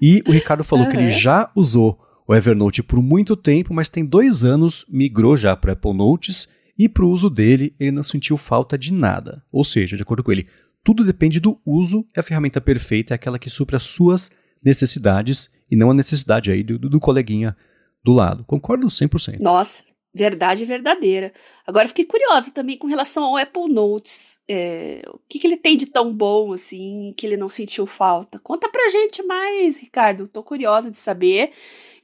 [0.00, 0.90] E o Ricardo falou uhum.
[0.90, 5.54] que ele já usou o Evernote por muito tempo, mas tem dois anos, migrou já
[5.54, 9.42] para Apple Notes e para o uso dele ele não sentiu falta de nada.
[9.50, 10.46] Ou seja, de acordo com ele,
[10.86, 14.30] tudo depende do uso e a ferramenta perfeita é aquela que supra as suas
[14.64, 17.56] necessidades e não a necessidade aí do, do coleguinha
[18.04, 18.44] do lado.
[18.44, 19.40] Concordo 100%.
[19.40, 19.82] Nossa,
[20.14, 21.32] verdade verdadeira.
[21.66, 24.38] Agora fiquei curiosa também com relação ao Apple Notes.
[24.46, 28.38] É, o que, que, ele tem de tão bom assim que ele não sentiu falta?
[28.38, 30.28] Conta pra gente mais, Ricardo.
[30.28, 31.50] Tô curiosa de saber.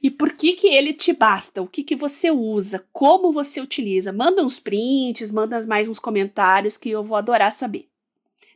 [0.01, 1.61] E por que que ele te basta?
[1.61, 2.85] O que que você usa?
[2.91, 4.11] Como você utiliza?
[4.11, 7.92] Manda uns prints, manda mais uns comentários que eu vou adorar saber.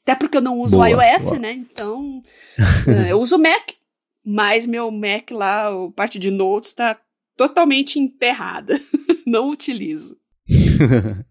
[0.07, 1.39] Até porque eu não uso boa, iOS, boa.
[1.39, 1.51] né?
[1.51, 2.23] Então,
[2.87, 3.71] é, eu uso Mac,
[4.25, 6.97] mas meu Mac lá, a parte de notes, está
[7.35, 8.79] totalmente enterrada.
[9.27, 10.15] não utilizo.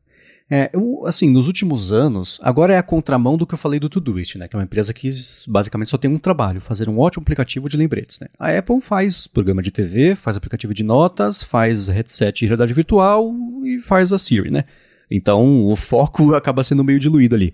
[0.49, 3.89] É, eu, assim, nos últimos anos, agora é a contramão do que eu falei do
[3.89, 4.47] Todoist, né?
[4.47, 5.11] Que é uma empresa que
[5.49, 8.29] basicamente só tem um trabalho, fazer um ótimo aplicativo de lembretes, né?
[8.39, 13.35] A Apple faz programa de TV, faz aplicativo de notas, faz headset de realidade virtual
[13.65, 14.67] e faz a Siri, né?
[15.11, 17.53] Então, o foco acaba sendo meio diluído ali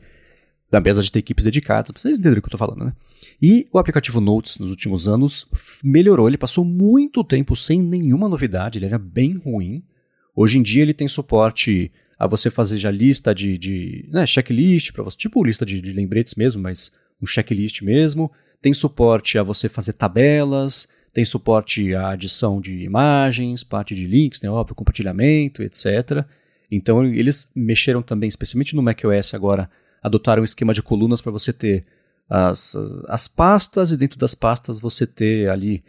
[0.79, 2.93] apesar de ter equipes dedicadas, vocês entenderam o que eu estou falando, né?
[3.41, 5.47] E o aplicativo Notes, nos últimos anos,
[5.83, 9.83] melhorou, ele passou muito tempo sem nenhuma novidade, ele era bem ruim.
[10.35, 14.93] Hoje em dia ele tem suporte a você fazer já lista de, de né, checklist,
[14.93, 18.31] para você, tipo lista de, de lembretes mesmo, mas um checklist mesmo.
[18.61, 24.41] Tem suporte a você fazer tabelas, tem suporte à adição de imagens, parte de links,
[24.41, 26.25] né, óbvio, compartilhamento, etc.
[26.71, 29.69] Então eles mexeram também, especialmente no macOS agora,
[30.03, 31.87] adotaram um esquema de colunas para você ter
[32.29, 32.75] as,
[33.09, 35.85] as pastas e dentro das pastas você ter ali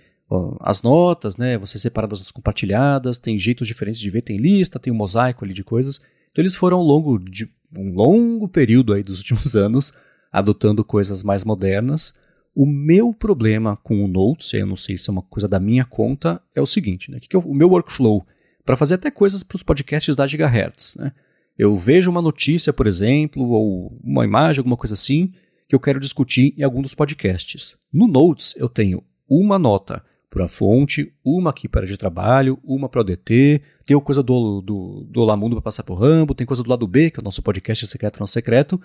[0.61, 4.79] as notas, né, você separar das notas compartilhadas, tem jeitos diferentes de ver, tem lista,
[4.79, 6.01] tem um mosaico ali de coisas.
[6.31, 9.93] Então eles foram ao longo de um longo período aí dos últimos anos
[10.31, 12.13] adotando coisas mais modernas.
[12.55, 15.85] O meu problema com o Notes, eu não sei se é uma coisa da minha
[15.85, 17.19] conta, é o seguinte, né?
[17.19, 18.25] Que que eu, o meu workflow
[18.65, 21.11] para fazer até coisas para os podcasts da Gigahertz, né?
[21.57, 25.31] Eu vejo uma notícia, por exemplo, ou uma imagem, alguma coisa assim,
[25.67, 27.77] que eu quero discutir em algum dos podcasts.
[27.91, 32.89] No Notes eu tenho uma nota para a fonte, uma aqui para de trabalho, uma
[32.89, 36.47] para o DT, tem coisa do, do, do Olá Mundo para passar por Rambo, tem
[36.47, 38.81] coisa do lado B, que é o nosso podcast secreto não secreto.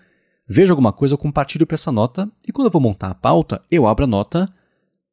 [0.47, 3.63] Vejo alguma coisa, eu compartilho para essa nota, e quando eu vou montar a pauta,
[3.71, 4.53] eu abro a nota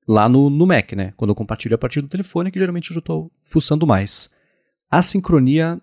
[0.06, 1.14] lá no, no Mac, né?
[1.16, 4.30] Quando eu compartilho a partir do telefone, que geralmente eu estou fuçando mais.
[4.92, 5.82] A sincronia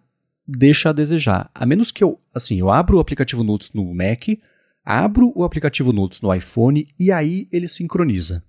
[0.56, 1.50] deixa a desejar.
[1.54, 4.28] A menos que eu, assim, eu abro o aplicativo Notes no Mac,
[4.84, 8.42] abro o aplicativo Notes no iPhone e aí ele sincroniza.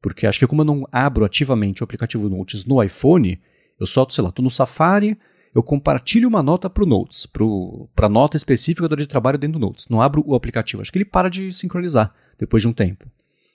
[0.00, 3.40] Porque acho que como eu não abro ativamente o aplicativo Notes no iPhone,
[3.80, 5.18] eu solto, sei lá, estou no Safari,
[5.54, 7.26] eu compartilho uma nota para o Notes,
[7.94, 9.88] para a nota específica do de trabalho dentro do Notes.
[9.88, 13.06] Não abro o aplicativo, acho que ele para de sincronizar depois de um tempo.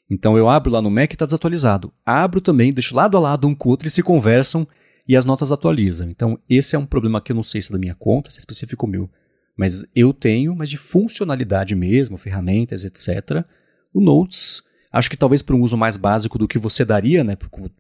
[0.10, 1.94] Então eu abro lá no Mac e está desatualizado.
[2.06, 4.68] Abro também, deixo lado a lado um com o outro e se conversam
[5.08, 6.10] e as notas atualizam.
[6.10, 8.40] Então esse é um problema que eu não sei se é da minha conta, se
[8.40, 9.10] é específico meu.
[9.56, 13.46] Mas eu tenho, mas de funcionalidade mesmo, ferramentas, etc.
[13.94, 14.64] O Notes
[14.94, 17.36] Acho que talvez para um uso mais básico do que você daria, né?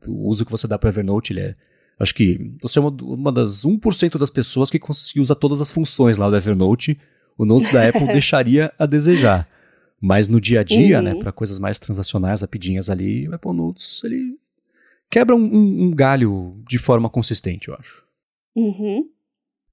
[0.08, 1.56] O uso que você dá para Evernote, ele é.
[2.00, 5.72] Acho que você é uma, uma das 1% das pessoas que, que usa todas as
[5.72, 6.98] funções lá do Evernote.
[7.38, 9.48] O Notes da Apple deixaria a desejar.
[10.02, 11.18] Mas no dia a dia, né, uhum.
[11.20, 14.36] né, para coisas mais transacionais, rapidinhas ali, o Apple Notes, ele
[15.14, 18.04] quebra um, um, um galho de forma consistente, eu acho.
[18.56, 19.06] Uhum.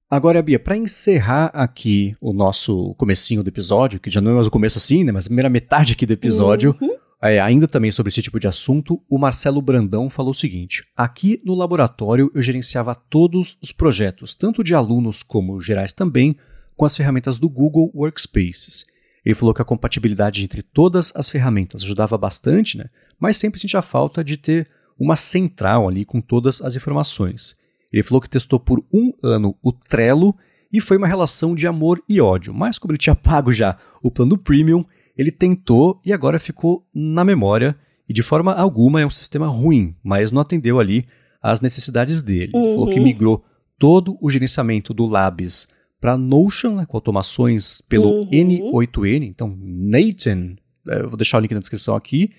[0.07, 4.45] Agora, Bia, para encerrar aqui o nosso comecinho do episódio, que já não é mais
[4.45, 6.95] o começo assim, né, mas a primeira metade aqui do episódio, uhum.
[7.23, 11.39] É, ainda também sobre esse tipo de assunto, o Marcelo Brandão falou o seguinte: aqui
[11.45, 16.35] no laboratório eu gerenciava todos os projetos, tanto de alunos como gerais também,
[16.75, 18.85] com as ferramentas do Google Workspaces.
[19.23, 22.85] Ele falou que a compatibilidade entre todas as ferramentas ajudava bastante, né?
[23.19, 24.67] mas sempre sentia falta de ter
[25.01, 27.55] uma central ali com todas as informações.
[27.91, 30.35] Ele falou que testou por um ano o Trello
[30.71, 34.11] e foi uma relação de amor e ódio, mas como ele tinha pago já o
[34.11, 34.85] plano premium,
[35.17, 37.75] ele tentou e agora ficou na memória,
[38.07, 41.07] e de forma alguma é um sistema ruim, mas não atendeu ali
[41.41, 42.51] às necessidades dele.
[42.53, 42.63] Uhum.
[42.63, 43.03] Ele falou que uhum.
[43.03, 43.43] migrou
[43.79, 45.67] todo o gerenciamento do Labs
[45.99, 48.29] para Notion, né, com automações pelo uhum.
[48.29, 50.55] N8N, então Nathan,
[50.87, 52.31] é, eu vou deixar o link na descrição aqui.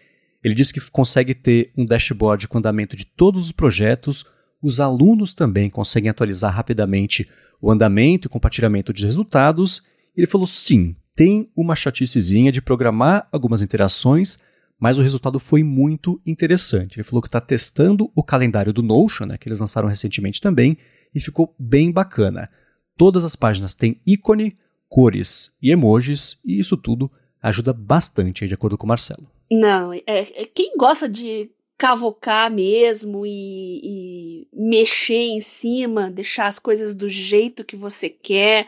[0.43, 4.25] Ele disse que consegue ter um dashboard com andamento de todos os projetos.
[4.61, 7.29] Os alunos também conseguem atualizar rapidamente
[7.61, 9.83] o andamento e compartilhamento de resultados.
[10.17, 14.39] Ele falou sim, tem uma chaticezinha de programar algumas interações,
[14.79, 16.97] mas o resultado foi muito interessante.
[16.97, 20.77] Ele falou que está testando o calendário do Notion, né, que eles lançaram recentemente também,
[21.15, 22.51] e ficou bem bacana.
[22.97, 24.57] Todas as páginas têm ícone,
[24.89, 29.27] cores e emojis, e isso tudo ajuda bastante, de acordo com o Marcelo.
[29.55, 36.59] Não, é, é quem gosta de cavocar mesmo e, e, mexer em cima, deixar as
[36.59, 38.67] coisas do jeito que você quer,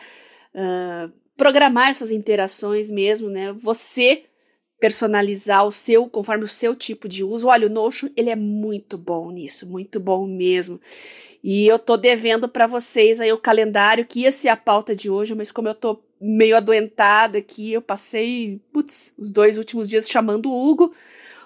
[0.53, 3.51] uh, programar essas interações mesmo, né?
[3.53, 4.25] Você
[4.79, 7.47] personalizar o seu conforme o seu tipo de uso.
[7.47, 10.79] Olha, o Notion, ele é muito bom nisso, muito bom mesmo.
[11.43, 15.09] E eu tô devendo para vocês aí o calendário que ia ser a pauta de
[15.09, 20.09] hoje, mas como eu tô meio adoentada aqui, eu passei, putz, os dois últimos dias
[20.09, 20.93] chamando o Hugo.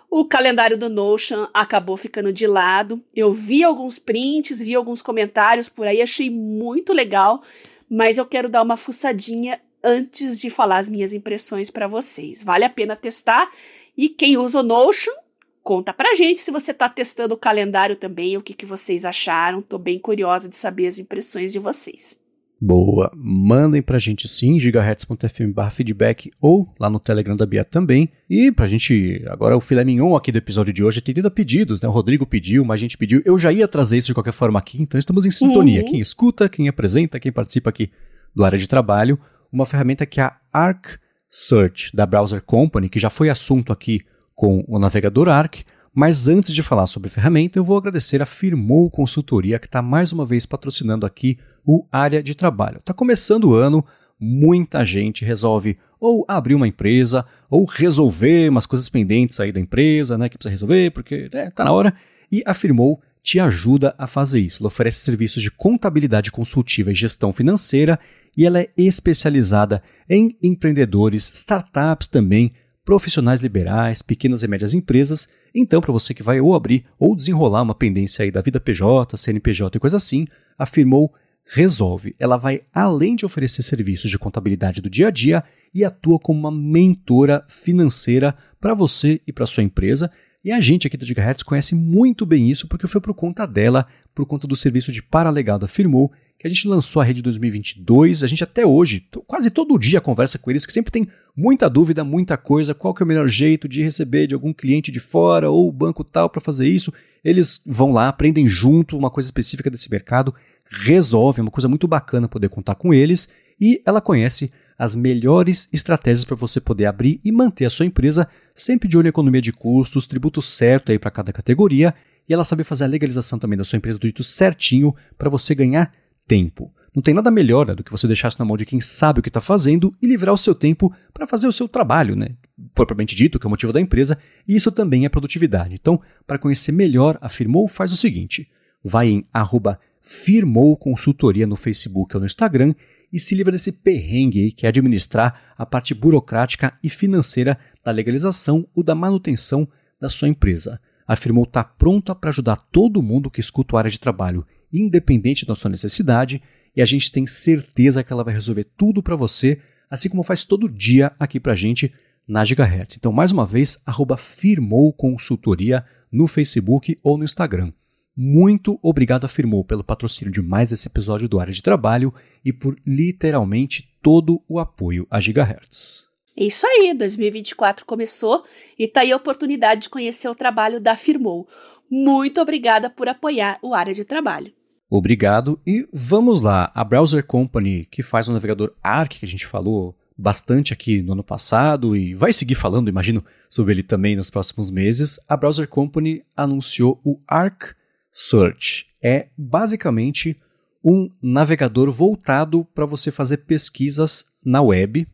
[0.09, 3.01] O calendário do Notion acabou ficando de lado.
[3.15, 7.43] Eu vi alguns prints, vi alguns comentários por aí, achei muito legal,
[7.89, 12.41] mas eu quero dar uma fuçadinha antes de falar as minhas impressões para vocês.
[12.41, 13.51] Vale a pena testar
[13.95, 15.13] e quem usa o Notion,
[15.61, 19.61] conta pra gente se você está testando o calendário também, o que, que vocês acharam.
[19.61, 22.19] Tô bem curiosa de saber as impressões de vocês.
[22.61, 28.09] Boa, mandem pra gente sim, gigahertz.fm feedback ou lá no Telegram da Bia também.
[28.29, 31.31] E pra gente, agora o filé mignon aqui do episódio de hoje é atendido a
[31.31, 31.87] pedidos, né?
[31.87, 33.21] O Rodrigo pediu, mas a gente pediu.
[33.23, 35.81] Eu já ia trazer isso de qualquer forma aqui, então estamos em sintonia.
[35.81, 35.91] Uhum.
[35.91, 37.89] Quem escuta, quem apresenta, quem participa aqui
[38.35, 39.17] do área de trabalho
[39.51, 44.01] uma ferramenta que é a Arc Search da Browser Company, que já foi assunto aqui
[44.35, 48.89] com o navegador Arc, Mas antes de falar sobre ferramenta, eu vou agradecer a Firmou
[48.89, 52.77] Consultoria, que está mais uma vez patrocinando aqui o Área de Trabalho.
[52.77, 53.83] Está começando o ano,
[54.19, 60.17] muita gente resolve ou abrir uma empresa, ou resolver umas coisas pendentes aí da empresa,
[60.17, 61.93] né, que precisa resolver, porque né, tá na hora.
[62.31, 64.61] E a Firmou te ajuda a fazer isso.
[64.61, 67.99] Ela oferece serviços de contabilidade consultiva e gestão financeira
[68.37, 72.53] e ela é especializada em empreendedores, startups também,
[72.89, 75.29] profissionais liberais, pequenas e médias empresas.
[75.53, 79.15] Então, para você que vai ou abrir ou desenrolar uma pendência aí da vida PJ,
[79.15, 80.25] CNPJ e coisa assim,
[80.57, 81.13] afirmou
[81.45, 82.15] resolve.
[82.17, 86.39] Ela vai além de oferecer serviços de contabilidade do dia a dia e atua como
[86.39, 90.09] uma mentora financeira para você e para sua empresa.
[90.43, 93.85] E a gente aqui do Gigahertz conhece muito bem isso porque foi por conta dela,
[94.15, 98.23] por conta do serviço de paralegado afirmou que a gente lançou a rede 2022.
[98.23, 102.01] A gente até hoje, quase todo dia conversa com eles, que sempre tem muita dúvida,
[102.01, 105.49] muita coisa, qual que é o melhor jeito de receber de algum cliente de fora
[105.49, 106.93] ou banco tal para fazer isso.
[107.25, 110.33] Eles vão lá, aprendem junto uma coisa específica desse mercado,
[110.65, 113.27] resolvem, é uma coisa muito bacana poder contar com eles
[113.59, 118.29] e ela conhece as melhores estratégias para você poder abrir e manter a sua empresa,
[118.55, 121.93] sempre de olho em economia de custos, tributo certo aí para cada categoria,
[122.29, 125.53] e ela sabe fazer a legalização também da sua empresa do jeito certinho para você
[125.53, 125.91] ganhar
[126.29, 126.71] tempo.
[126.95, 129.19] Não tem nada melhor né, do que você deixar isso na mão de quem sabe
[129.19, 132.35] o que está fazendo e livrar o seu tempo para fazer o seu trabalho, né?
[132.73, 135.73] Propriamente dito, que é o motivo da empresa, e isso também é produtividade.
[135.73, 138.49] Então, para conhecer melhor a Firmou, faz o seguinte:
[138.83, 142.73] vai em arroba Firmou Consultoria no Facebook ou no Instagram
[143.11, 148.67] e se livra desse perrengue que é administrar a parte burocrática e financeira da legalização
[148.75, 149.67] ou da manutenção
[149.99, 150.79] da sua empresa.
[151.09, 155.43] A Firmou está pronta para ajudar todo mundo que escuta a área de trabalho independente
[155.43, 156.39] da sua necessidade,
[156.75, 160.43] e a gente tem certeza que ela vai resolver tudo para você, assim como faz
[160.43, 161.91] todo dia aqui para a gente
[162.27, 162.95] na Gigahertz.
[162.95, 167.73] Então, mais uma vez, arroba Firmou Consultoria no Facebook ou no Instagram.
[168.15, 172.13] Muito obrigado a Firmou pelo patrocínio de mais esse episódio do Área de Trabalho
[172.45, 176.08] e por literalmente todo o apoio a Gigahertz.
[176.39, 178.45] É isso aí, 2024 começou
[178.77, 181.45] e tá aí a oportunidade de conhecer o trabalho da Firmou.
[181.91, 184.53] Muito obrigada por apoiar o Área de Trabalho.
[184.89, 185.59] Obrigado.
[185.67, 186.71] E vamos lá.
[186.73, 191.11] A Browser Company, que faz o navegador Arc, que a gente falou bastante aqui no
[191.11, 195.67] ano passado e vai seguir falando, imagino, sobre ele também nos próximos meses, a Browser
[195.67, 197.73] Company anunciou o Arc
[198.13, 198.85] Search.
[199.03, 200.39] É basicamente
[200.81, 205.05] um navegador voltado para você fazer pesquisas na web,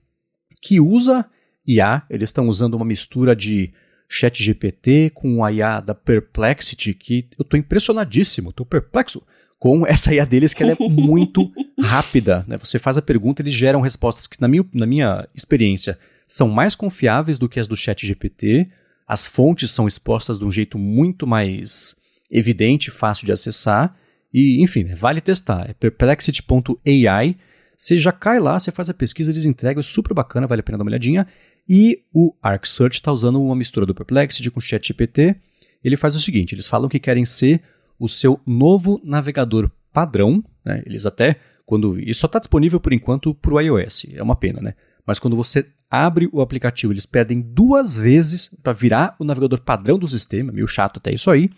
[0.66, 1.24] que usa
[1.66, 2.02] IA.
[2.10, 3.72] Eles estão usando uma mistura de
[4.10, 9.22] ChatGPT com a IA da Perplexity, que eu estou impressionadíssimo, estou perplexo
[9.60, 12.44] com essa IA deles, que ela é muito rápida.
[12.48, 12.58] Né?
[12.58, 16.76] Você faz a pergunta, eles geram respostas que, na minha, na minha experiência, são mais
[16.76, 18.68] confiáveis do que as do Chat GPT.
[19.08, 21.96] As fontes são expostas de um jeito muito mais
[22.32, 23.96] evidente, fácil de acessar.
[24.34, 25.70] E, enfim, né, vale testar.
[25.70, 27.38] É perplexity.ai.
[27.78, 30.64] Você já cai lá, você faz a pesquisa, eles entregam, é super bacana, vale a
[30.64, 31.28] pena dar uma olhadinha.
[31.68, 35.36] E o Arc Search está usando uma mistura do Perplexity com o ChatGPT.
[35.84, 37.62] Ele faz o seguinte: eles falam que querem ser
[38.00, 40.44] o seu novo navegador padrão.
[40.64, 40.84] Né?
[40.86, 42.00] Eles até, quando.
[42.00, 44.74] Isso só está disponível por enquanto para o iOS, é uma pena, né?
[45.06, 50.00] Mas quando você abre o aplicativo, eles pedem duas vezes para virar o navegador padrão
[50.00, 51.50] do sistema, meio chato até isso aí.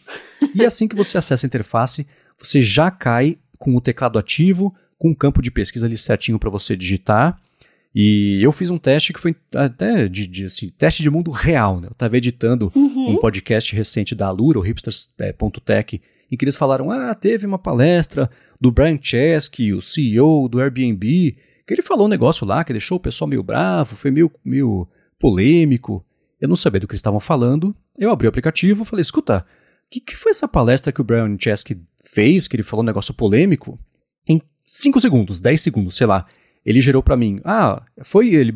[0.53, 2.05] e assim que você acessa a interface,
[2.37, 6.49] você já cai com o teclado ativo, com o campo de pesquisa ali certinho para
[6.49, 7.39] você digitar.
[7.93, 11.79] E eu fiz um teste que foi até de, de assim, teste de mundo real,
[11.79, 11.87] né?
[11.87, 13.11] Eu estava editando uhum.
[13.11, 18.29] um podcast recente da Alura, o hipsters.tech, em que eles falaram: ah, teve uma palestra
[18.59, 22.97] do Brian Chesky, o CEO do Airbnb, que ele falou um negócio lá que deixou
[22.97, 24.87] o pessoal meio bravo, foi meio, meio
[25.19, 26.05] polêmico.
[26.39, 27.75] Eu não sabia do que eles estavam falando.
[27.97, 29.45] Eu abri o aplicativo e falei: escuta,
[29.87, 32.85] o que, que foi essa palestra que o Brian Chesky fez, que ele falou um
[32.85, 33.79] negócio polêmico?
[34.69, 36.25] Em 5 segundos, 10 segundos, sei lá.
[36.65, 38.53] Ele gerou para mim, ah, foi ele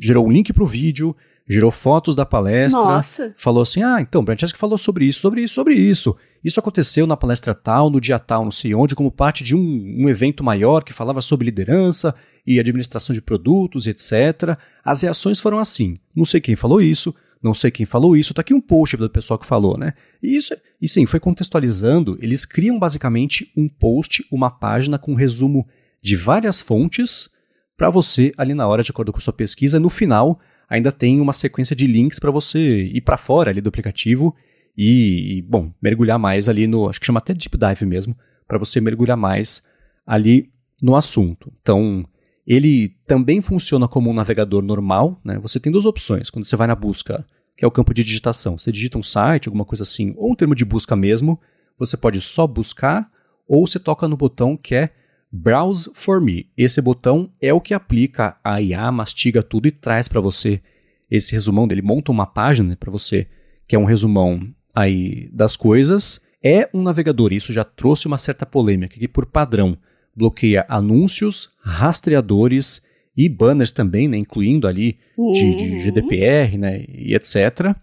[0.00, 1.14] gerou um link pro vídeo,
[1.46, 3.34] gerou fotos da palestra, Nossa.
[3.36, 6.16] falou assim: ah, então, Francesca falou sobre isso, sobre isso, sobre isso.
[6.42, 9.96] Isso aconteceu na palestra tal, no dia tal, não sei onde, como parte de um,
[9.98, 12.14] um evento maior que falava sobre liderança
[12.46, 14.56] e administração de produtos, etc.
[14.84, 18.42] As reações foram assim: não sei quem falou isso, não sei quem falou isso, tá
[18.42, 19.94] aqui um post do pessoal que falou, né?
[20.22, 25.16] E isso, e sim, foi contextualizando, eles criam basicamente um post, uma página com um
[25.16, 25.66] resumo
[26.02, 27.30] de várias fontes
[27.76, 30.38] para você ali na hora, de acordo com a sua pesquisa, no final
[30.68, 34.36] ainda tem uma sequência de links para você ir para fora ali do aplicativo
[34.76, 38.16] e, e, bom, mergulhar mais ali no, acho que chama até deep dive mesmo,
[38.46, 39.62] para você mergulhar mais
[40.06, 41.52] ali no assunto.
[41.60, 42.06] Então,
[42.52, 45.38] ele também funciona como um navegador normal, né?
[45.38, 46.30] Você tem duas opções.
[46.30, 47.24] Quando você vai na busca,
[47.56, 48.58] que é o campo de digitação.
[48.58, 51.40] Você digita um site, alguma coisa assim, ou um termo de busca mesmo,
[51.78, 53.08] você pode só buscar,
[53.46, 54.90] ou você toca no botão que é
[55.30, 56.50] Browse for Me.
[56.56, 60.60] Esse botão é o que aplica a IA, mastiga tudo e traz para você
[61.08, 61.82] esse resumão dele.
[61.82, 63.28] Monta uma página para você,
[63.68, 66.20] que é um resumão aí das coisas.
[66.42, 69.78] É um navegador, isso já trouxe uma certa polêmica, que por padrão
[70.14, 72.82] bloqueia anúncios, rastreadores
[73.16, 75.82] e banners também, né, incluindo ali de, de uhum.
[75.82, 77.74] GDPR né, e etc.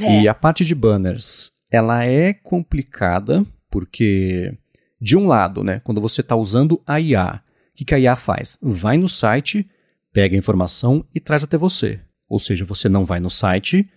[0.00, 0.22] É.
[0.22, 4.52] E a parte de banners, ela é complicada porque,
[5.00, 7.40] de um lado, né, quando você está usando a IA,
[7.72, 8.58] o que, que a IA faz?
[8.60, 9.66] Vai no site,
[10.12, 11.98] pega a informação e traz até você.
[12.28, 13.88] Ou seja, você não vai no site,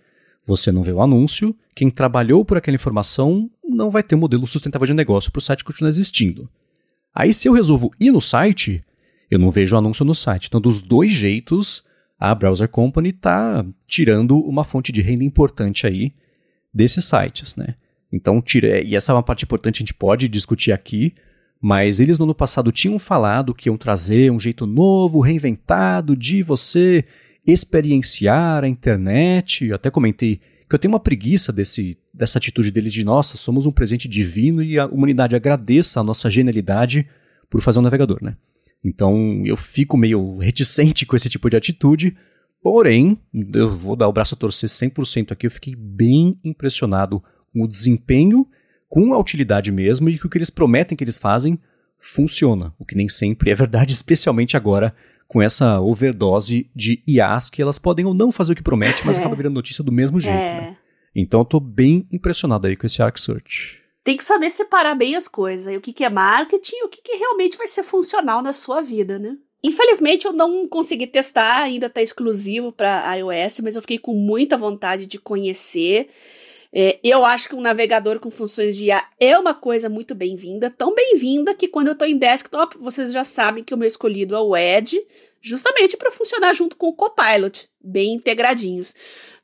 [0.46, 4.46] você não vê o anúncio, quem trabalhou por aquela informação não vai ter um modelo
[4.46, 6.48] sustentável de negócio para o site continuar existindo.
[7.18, 8.84] Aí, se eu resolvo ir no site,
[9.30, 10.48] eu não vejo o anúncio no site.
[10.48, 11.82] Então, dos dois jeitos,
[12.20, 16.12] a Browser Company está tirando uma fonte de renda importante aí
[16.74, 17.74] desses sites, né?
[18.12, 21.14] Então, tira, e essa é uma parte importante, a gente pode discutir aqui,
[21.58, 26.42] mas eles no ano passado tinham falado que iam trazer um jeito novo, reinventado de
[26.42, 27.02] você
[27.46, 29.64] experienciar a internet.
[29.64, 30.38] Eu até comentei
[30.68, 34.62] que eu tenho uma preguiça desse, dessa atitude deles de nossa, somos um presente divino
[34.62, 37.08] e a humanidade agradeça a nossa genialidade
[37.48, 38.36] por fazer um navegador, né?
[38.84, 42.16] Então eu fico meio reticente com esse tipo de atitude,
[42.62, 43.18] porém,
[43.54, 47.68] eu vou dar o braço a torcer 100% aqui, eu fiquei bem impressionado com o
[47.68, 48.46] desempenho,
[48.88, 51.58] com a utilidade mesmo e que o que eles prometem que eles fazem
[51.98, 54.94] funciona, o que nem sempre é verdade, especialmente agora
[55.26, 59.16] com essa overdose de IAs que elas podem ou não fazer o que promete, mas
[59.18, 59.20] é.
[59.20, 60.36] acaba virando notícia do mesmo jeito.
[60.36, 60.60] É.
[60.60, 60.76] Né?
[61.14, 65.16] Então eu tô bem impressionado aí com esse Arc Search tem que saber separar bem
[65.16, 65.76] as coisas.
[65.76, 68.80] o que, que é marketing e o que, que realmente vai ser funcional na sua
[68.80, 69.36] vida, né?
[69.64, 74.56] Infelizmente eu não consegui testar, ainda está exclusivo para iOS, mas eu fiquei com muita
[74.56, 76.08] vontade de conhecer.
[76.72, 80.70] É, eu acho que um navegador com funções de IA é uma coisa muito bem-vinda,
[80.70, 84.34] tão bem-vinda que quando eu estou em desktop, vocês já sabem que o meu escolhido
[84.34, 85.00] é o Edge,
[85.40, 88.94] justamente para funcionar junto com o Copilot, bem integradinhos.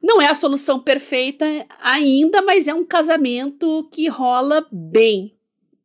[0.02, 1.46] Não é a solução perfeita
[1.80, 5.36] ainda, mas é um casamento que rola bem.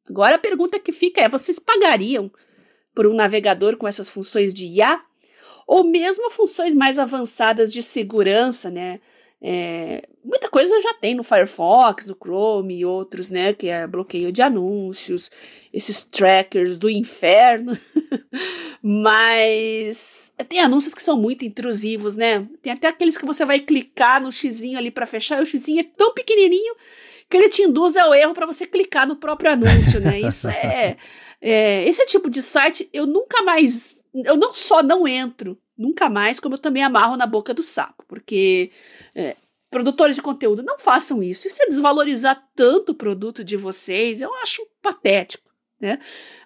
[0.10, 2.32] Agora a pergunta que fica é: vocês pagariam
[2.96, 5.00] por um navegador com essas funções de IA?
[5.68, 9.00] Ou mesmo funções mais avançadas de segurança, né?
[9.40, 13.54] É, muita coisa já tem no Firefox, no Chrome e outros, né?
[13.54, 15.30] Que é bloqueio de anúncios,
[15.72, 17.78] esses trackers do inferno.
[18.82, 22.48] Mas tem anúncios que são muito intrusivos, né?
[22.62, 25.82] Tem até aqueles que você vai clicar no xizinho ali para fechar, e o xizinho
[25.82, 26.76] é tão pequenininho
[27.30, 30.20] que ele te induz ao erro para você clicar no próprio anúncio, né?
[30.20, 30.98] Isso é,
[31.42, 36.40] é esse tipo de site eu nunca mais, eu não só não entro, nunca mais,
[36.40, 38.72] como eu também amarro na boca do saco, porque
[39.14, 39.36] é,
[39.70, 41.48] produtores de conteúdo, não façam isso.
[41.48, 45.50] Isso é desvalorizar tanto o produto de vocês, eu acho patético,
[45.80, 46.00] né?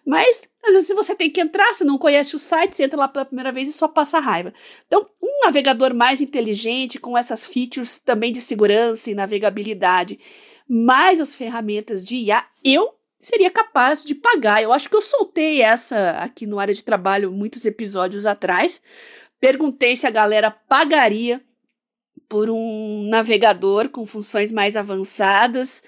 [0.06, 3.08] Mas, às vezes, você tem que entrar, você não conhece o site, você entra lá
[3.08, 4.54] pela primeira vez e só passa raiva.
[4.88, 10.20] Então, um navegador mais inteligente, com essas features também de segurança e navegabilidade,
[10.68, 14.64] mais as ferramentas de IA, eu seria capaz de pagar.
[14.64, 18.82] Eu acho que eu soltei essa aqui no área de trabalho muitos episódios atrás.
[19.40, 21.42] Perguntei se a galera pagaria
[22.32, 25.84] por um navegador com funções mais avançadas,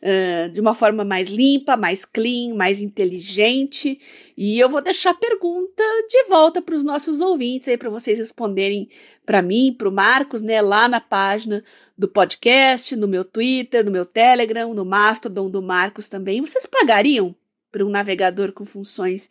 [0.00, 4.00] uh, de uma forma mais limpa, mais clean, mais inteligente.
[4.36, 8.16] E eu vou deixar a pergunta de volta para os nossos ouvintes aí, para vocês
[8.16, 8.88] responderem
[9.26, 11.64] para mim, para o Marcos, né, lá na página
[11.98, 16.40] do podcast, no meu Twitter, no meu Telegram, no Mastodon do Marcos também.
[16.40, 17.34] Vocês pagariam
[17.72, 19.28] por um navegador com funções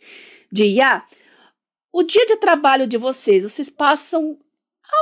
[0.52, 1.02] de IA?
[1.94, 4.38] O dia de trabalho de vocês, vocês passam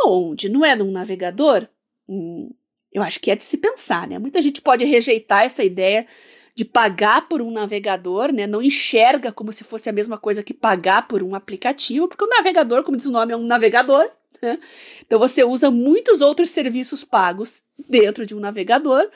[0.02, 0.50] Aonde?
[0.50, 1.68] Não é num navegador?
[2.08, 2.52] Hum,
[2.92, 4.18] eu acho que é de se pensar, né?
[4.18, 6.08] Muita gente pode rejeitar essa ideia
[6.56, 8.48] de pagar por um navegador, né?
[8.48, 12.30] Não enxerga como se fosse a mesma coisa que pagar por um aplicativo, porque o
[12.30, 14.10] navegador, como diz o nome, é um navegador.
[14.42, 14.60] Né?
[15.06, 19.10] Então você usa muitos outros serviços pagos dentro de um navegador,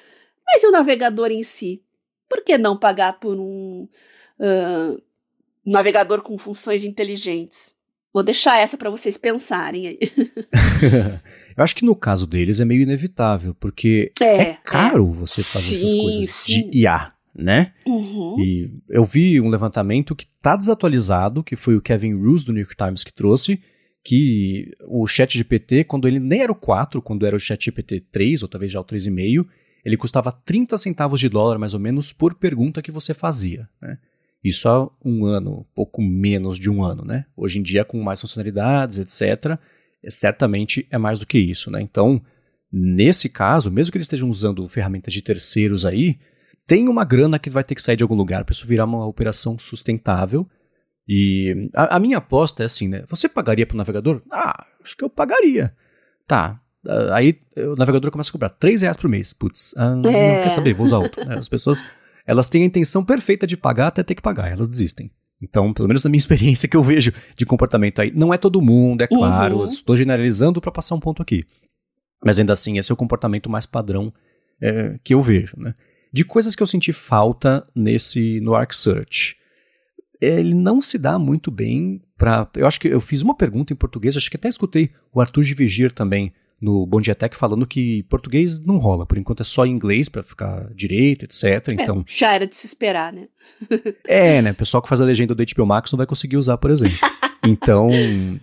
[0.45, 1.81] mas e o navegador em si?
[2.27, 3.87] Por que não pagar por um
[4.39, 5.01] uh,
[5.65, 7.75] navegador com funções inteligentes?
[8.13, 9.99] Vou deixar essa para vocês pensarem aí.
[11.55, 15.13] Eu acho que no caso deles é meio inevitável, porque é, é caro é.
[15.13, 16.69] você fazer sim, essas coisas sim.
[16.69, 17.73] de IA, né?
[17.85, 18.39] Uhum.
[18.39, 22.61] E eu vi um levantamento que está desatualizado, que foi o Kevin Roos do New
[22.61, 23.61] York Times que trouxe,
[24.03, 28.05] que o chat GPT, quando ele nem era o 4, quando era o chat GPT
[28.09, 29.45] 3, ou talvez já o 3,5,
[29.83, 33.97] ele custava 30 centavos de dólar, mais ou menos, por pergunta que você fazia, né?
[34.43, 37.25] Isso há um ano, pouco menos de um ano, né?
[37.35, 39.59] Hoje em dia, com mais funcionalidades, etc.,
[40.01, 41.81] é, certamente é mais do que isso, né?
[41.81, 42.21] Então,
[42.71, 46.19] Nesse caso, mesmo que eles estejam usando ferramentas de terceiros aí,
[46.67, 49.07] tem uma grana que vai ter que sair de algum lugar para isso virar uma
[49.07, 50.47] operação sustentável.
[51.07, 53.03] E a, a minha aposta é assim, né?
[53.07, 54.21] Você pagaria para o navegador?
[54.31, 55.73] Ah, acho que eu pagaria.
[56.27, 56.61] Tá.
[57.11, 59.33] Aí o navegador começa a cobrar 3 reais por mês.
[59.33, 59.95] Putz, ah, é.
[59.95, 61.19] não quer saber, vou usar outro.
[61.33, 61.83] As pessoas,
[62.29, 65.09] elas têm a intenção perfeita de pagar até ter que pagar, elas desistem.
[65.41, 68.61] Então, pelo menos na minha experiência que eu vejo de comportamento aí, não é todo
[68.61, 69.65] mundo, é claro, uhum.
[69.65, 71.43] estou generalizando para passar um ponto aqui.
[72.23, 74.13] Mas ainda assim, esse é o comportamento mais padrão
[74.61, 75.73] é, que eu vejo, né?
[76.13, 79.35] De coisas que eu senti falta nesse no Arc Search.
[80.21, 82.47] Ele não se dá muito bem para.
[82.55, 85.43] Eu acho que eu fiz uma pergunta em português, acho que até escutei o Arthur
[85.43, 86.31] de Vigir também
[86.61, 90.23] no Bom Dia Tech falando que português não rola, por enquanto é só inglês para
[90.23, 91.69] ficar direito, etc.
[91.69, 93.27] É, então já era de se esperar, né?
[94.05, 94.51] é, né?
[94.51, 96.97] O pessoal que faz a legenda do HBO Max não vai conseguir usar, por exemplo.
[97.41, 97.89] Então,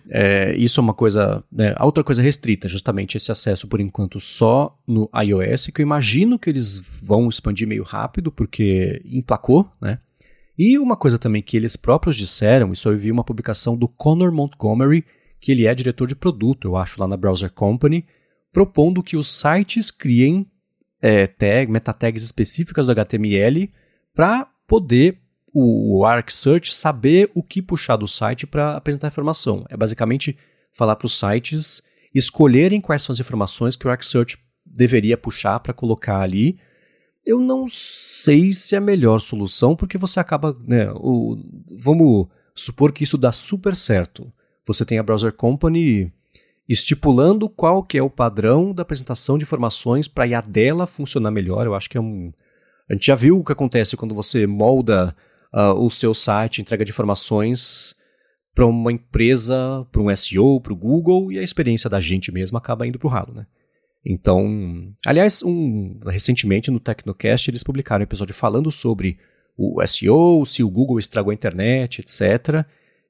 [0.08, 1.44] é, isso é uma coisa.
[1.52, 5.84] Né, a outra coisa restrita, justamente esse acesso por enquanto só no iOS, que eu
[5.84, 9.98] imagino que eles vão expandir meio rápido, porque emplacou, né?
[10.58, 14.32] E uma coisa também que eles próprios disseram, isso eu vi uma publicação do Conor
[14.32, 15.04] Montgomery,
[15.46, 18.04] que ele é diretor de produto, eu acho, lá na Browser Company,
[18.52, 20.44] propondo que os sites criem
[21.00, 23.72] é, tag, meta tags específicas do HTML
[24.12, 25.20] para poder
[25.54, 29.64] o, Arc Search saber o que puxar do site para apresentar informação.
[29.70, 30.36] É basicamente
[30.72, 31.80] falar para os sites
[32.12, 36.58] escolherem quais são as informações que o Arc Search deveria puxar para colocar ali.
[37.24, 40.58] Eu não sei se é a melhor solução, porque você acaba.
[40.66, 41.36] Né, o,
[41.70, 44.32] vamos supor que isso dá super certo.
[44.66, 46.12] Você tem a Browser Company
[46.68, 51.66] estipulando qual que é o padrão da apresentação de informações para a dela funcionar melhor.
[51.66, 52.32] Eu acho que é um.
[52.88, 55.14] A gente já viu o que acontece quando você molda
[55.54, 57.94] uh, o seu site, entrega de informações
[58.54, 62.56] para uma empresa, para um SEO, para o Google, e a experiência da gente mesmo
[62.56, 63.46] acaba indo para o ralo, né?
[64.04, 69.18] Então, aliás, um, recentemente no Tecnocast eles publicaram um episódio falando sobre
[69.58, 72.64] o SEO, se o Google estragou a internet, etc.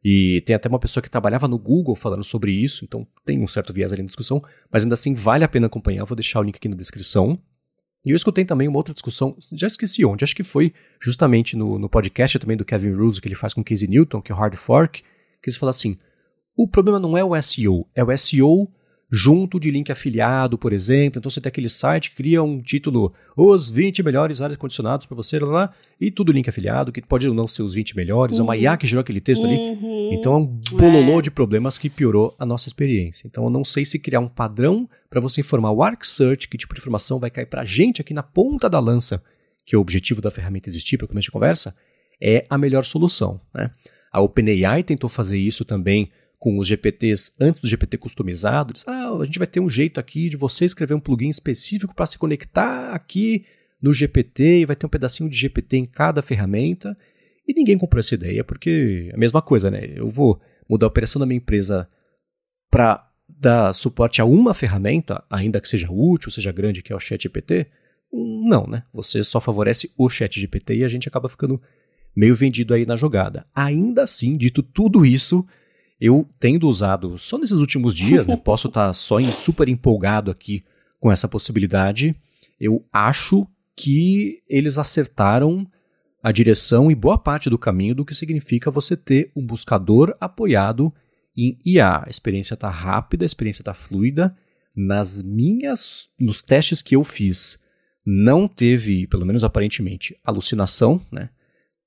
[0.04, 3.46] E tem até uma pessoa que trabalhava no Google falando sobre isso, então tem um
[3.46, 6.04] certo viés ali na discussão, mas ainda assim vale a pena acompanhar.
[6.04, 7.38] Vou deixar o link aqui na descrição.
[8.04, 11.76] E eu escutei também uma outra discussão, já esqueci onde, acho que foi justamente no,
[11.76, 14.38] no podcast também do Kevin Russo que ele faz com Casey Newton, que é o
[14.38, 15.98] Hard Fork, que eles falam assim,
[16.56, 18.70] o problema não é o SEO, é o SEO
[19.10, 21.18] junto de link afiliado, por exemplo.
[21.18, 25.38] Então você tem aquele site, cria um título, os 20 melhores áreas condicionados para você,
[25.38, 28.42] lá, lá, e tudo link afiliado, que pode não ser os 20 melhores, uhum.
[28.42, 29.48] é uma IA que gerou aquele texto uhum.
[29.48, 30.14] ali.
[30.14, 31.22] Então é um bololô é.
[31.22, 33.26] de problemas que piorou a nossa experiência.
[33.26, 36.58] Então eu não sei se criar um padrão para você informar o Arc Search que
[36.58, 39.22] tipo de informação vai cair para a gente aqui na ponta da lança,
[39.64, 41.74] que é o objetivo da ferramenta existir para começo de conversa,
[42.20, 43.40] é a melhor solução.
[43.54, 43.70] Né?
[44.12, 49.24] A OpenAI tentou fazer isso também com os GPTs antes do GPT customizado, ah, a
[49.24, 52.92] gente vai ter um jeito aqui de você escrever um plugin específico para se conectar
[52.92, 53.44] aqui
[53.82, 56.96] no GPT e vai ter um pedacinho de GPT em cada ferramenta.
[57.46, 59.80] E ninguém comprou essa ideia porque é a mesma coisa, né?
[59.94, 61.88] Eu vou mudar a operação da minha empresa
[62.70, 67.00] para dar suporte a uma ferramenta, ainda que seja útil, seja grande, que é o
[67.00, 67.66] ChatGPT.
[68.12, 68.84] Não, né?
[68.92, 71.60] Você só favorece o ChatGPT e a gente acaba ficando
[72.14, 73.46] meio vendido aí na jogada.
[73.54, 75.46] Ainda assim, dito tudo isso,
[76.00, 80.30] eu tendo usado só nesses últimos dias, né, posso estar tá só em, super empolgado
[80.30, 80.64] aqui
[81.00, 82.14] com essa possibilidade.
[82.60, 85.66] Eu acho que eles acertaram
[86.22, 90.92] a direção e boa parte do caminho do que significa você ter um buscador apoiado
[91.36, 92.04] em IA.
[92.04, 94.36] A experiência está rápida, a experiência está fluida.
[94.74, 97.58] Nas minhas, nos testes que eu fiz,
[98.04, 101.30] não teve, pelo menos aparentemente, alucinação, né?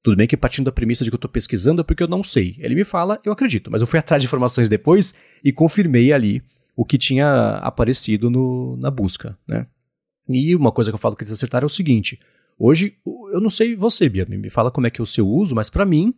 [0.02, 2.24] Tudo bem que partindo da premissa de que eu estou pesquisando é porque eu não
[2.24, 2.56] sei.
[2.60, 6.42] Ele me fala, eu acredito, mas eu fui atrás de informações depois e confirmei ali
[6.76, 9.68] o que tinha aparecido no, na busca, né?
[10.30, 12.20] E uma coisa que eu falo que eles acertaram é o seguinte:
[12.58, 12.96] hoje,
[13.34, 15.70] eu não sei você, Bia, me fala como é que é o seu uso, mas
[15.70, 16.14] para mim,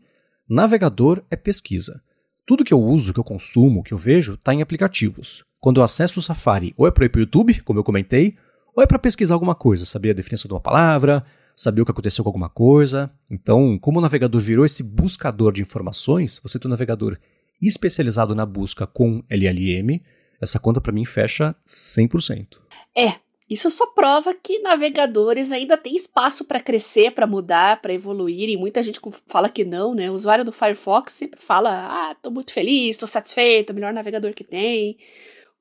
[0.47, 2.01] navegador é pesquisa.
[2.45, 5.43] Tudo que eu uso, que eu consumo, que eu vejo, está em aplicativos.
[5.59, 8.35] Quando eu acesso o Safari, ou é para ir para o YouTube, como eu comentei,
[8.75, 11.23] ou é para pesquisar alguma coisa, saber a definição de uma palavra,
[11.55, 13.11] saber o que aconteceu com alguma coisa.
[13.29, 17.17] Então, como o navegador virou esse buscador de informações, você tem um navegador
[17.61, 20.01] especializado na busca com LLM,
[20.41, 22.59] essa conta para mim fecha 100%.
[22.97, 23.15] É,
[23.51, 28.55] isso só prova que navegadores ainda têm espaço para crescer, para mudar, para evoluir, e
[28.55, 30.09] muita gente fala que não, né?
[30.09, 33.93] O usuário do Firefox sempre fala: "Ah, tô muito feliz, tô satisfeito, é o melhor
[33.93, 34.97] navegador que tem"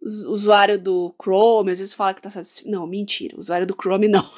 [0.02, 2.70] usuário do Chrome às vezes fala que tá satisfeito.
[2.70, 3.38] Não, mentira.
[3.38, 4.28] Usuário do Chrome não.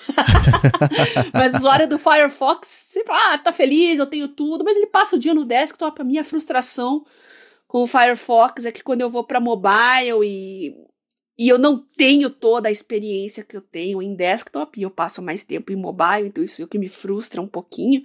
[1.32, 5.18] mas usuário do Firefox sempre ah, tá feliz, eu tenho tudo, mas ele passa o
[5.18, 6.00] dia no desktop.
[6.00, 7.04] A minha frustração
[7.68, 10.74] com o Firefox é que quando eu vou para mobile e,
[11.38, 15.22] e eu não tenho toda a experiência que eu tenho em desktop, e eu passo
[15.22, 18.02] mais tempo em mobile, então isso é o que me frustra um pouquinho,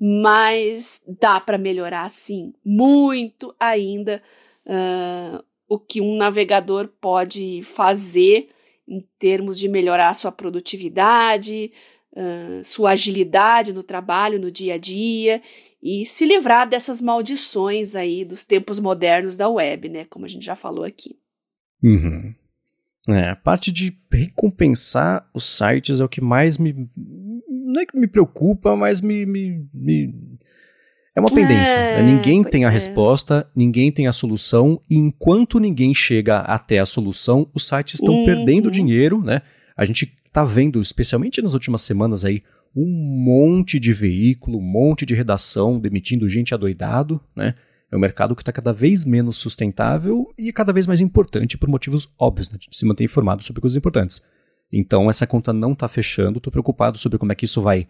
[0.00, 4.22] mas dá para melhorar sim, muito ainda
[4.64, 8.48] uh, o que um navegador pode fazer
[8.86, 11.72] em termos de melhorar sua produtividade,
[12.12, 15.40] uh, sua agilidade no trabalho, no dia a dia
[15.84, 20.06] e se livrar dessas maldições aí dos tempos modernos da web, né?
[20.06, 21.18] Como a gente já falou aqui.
[21.82, 22.34] Uhum.
[23.06, 26.88] É, a parte de recompensar os sites é o que mais me.
[26.96, 29.26] Não é que me preocupa, mas me.
[29.26, 30.33] me, me
[31.14, 31.72] é uma pendência.
[31.72, 32.12] É, né?
[32.12, 32.70] ninguém tem a é.
[32.70, 38.14] resposta, ninguém tem a solução, e enquanto ninguém chega até a solução, os sites estão
[38.14, 38.24] uhum.
[38.24, 39.42] perdendo dinheiro, né?
[39.76, 42.42] A gente tá vendo, especialmente nas últimas semanas aí,
[42.76, 47.54] um monte de veículo, um monte de redação demitindo gente adoidado, né?
[47.92, 51.68] É um mercado que está cada vez menos sustentável e cada vez mais importante por
[51.68, 52.58] motivos óbvios, né?
[52.58, 54.20] De se manter informado sobre coisas importantes.
[54.72, 57.86] Então, essa conta não está fechando, estou preocupado sobre como é que isso vai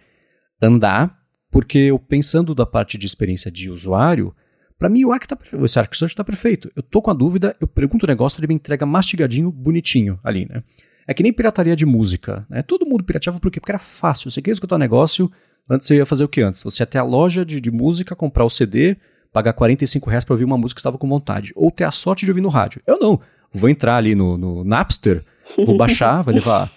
[0.60, 1.23] andar,
[1.54, 4.34] porque eu pensando da parte de experiência de usuário,
[4.76, 6.68] para mim o Arc tá, esse Arc está perfeito.
[6.74, 10.48] Eu tô com a dúvida, eu pergunto o negócio, ele me entrega mastigadinho, bonitinho ali,
[10.50, 10.64] né?
[11.06, 12.60] É que nem pirataria de música, né?
[12.60, 13.60] Todo mundo pirateava por quê?
[13.60, 14.32] Porque era fácil.
[14.32, 15.30] Você queria escutar um negócio,
[15.70, 16.60] antes você ia fazer o que antes?
[16.60, 18.96] Você ia até a loja de, de música, comprar o CD,
[19.32, 21.52] pagar 45 reais pra ouvir uma música que estava com vontade.
[21.54, 22.82] Ou ter a sorte de ouvir no rádio.
[22.84, 23.20] Eu não.
[23.52, 25.24] Vou entrar ali no, no Napster,
[25.64, 26.68] vou baixar, vai levar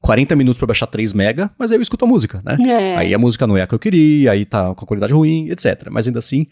[0.00, 2.56] 40 minutos para baixar 3 mega, mas aí eu escuto a música, né?
[2.60, 2.96] É.
[2.96, 5.48] Aí a música não é a que eu queria, aí tá com a qualidade ruim,
[5.50, 5.88] etc.
[5.90, 6.46] Mas ainda assim,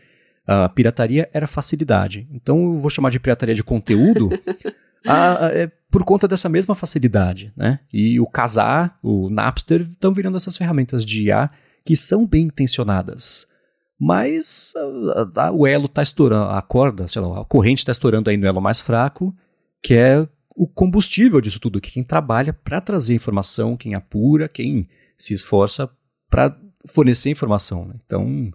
[0.46, 2.26] a pirataria era facilidade.
[2.32, 4.30] Então eu vou chamar de pirataria de conteúdo
[5.06, 7.80] a, a, é por conta dessa mesma facilidade, né?
[7.92, 11.50] E o Casar, o Napster, estão virando essas ferramentas de IA
[11.84, 13.46] que são bem intencionadas
[13.98, 14.72] mas
[15.36, 18.46] a, o elo está estourando, a corda, sei lá, a corrente está estourando aí no
[18.46, 19.34] elo mais fraco,
[19.82, 24.88] que é o combustível disso tudo, que quem trabalha para trazer informação, quem apura, quem
[25.16, 25.90] se esforça
[26.30, 27.86] para fornecer informação.
[27.86, 27.94] Né?
[28.04, 28.52] Então,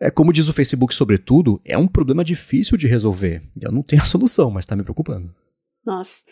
[0.00, 3.42] é como diz o Facebook, sobretudo, é um problema difícil de resolver.
[3.60, 5.34] Eu não tenho a solução, mas está me preocupando.
[5.84, 6.22] Nossa,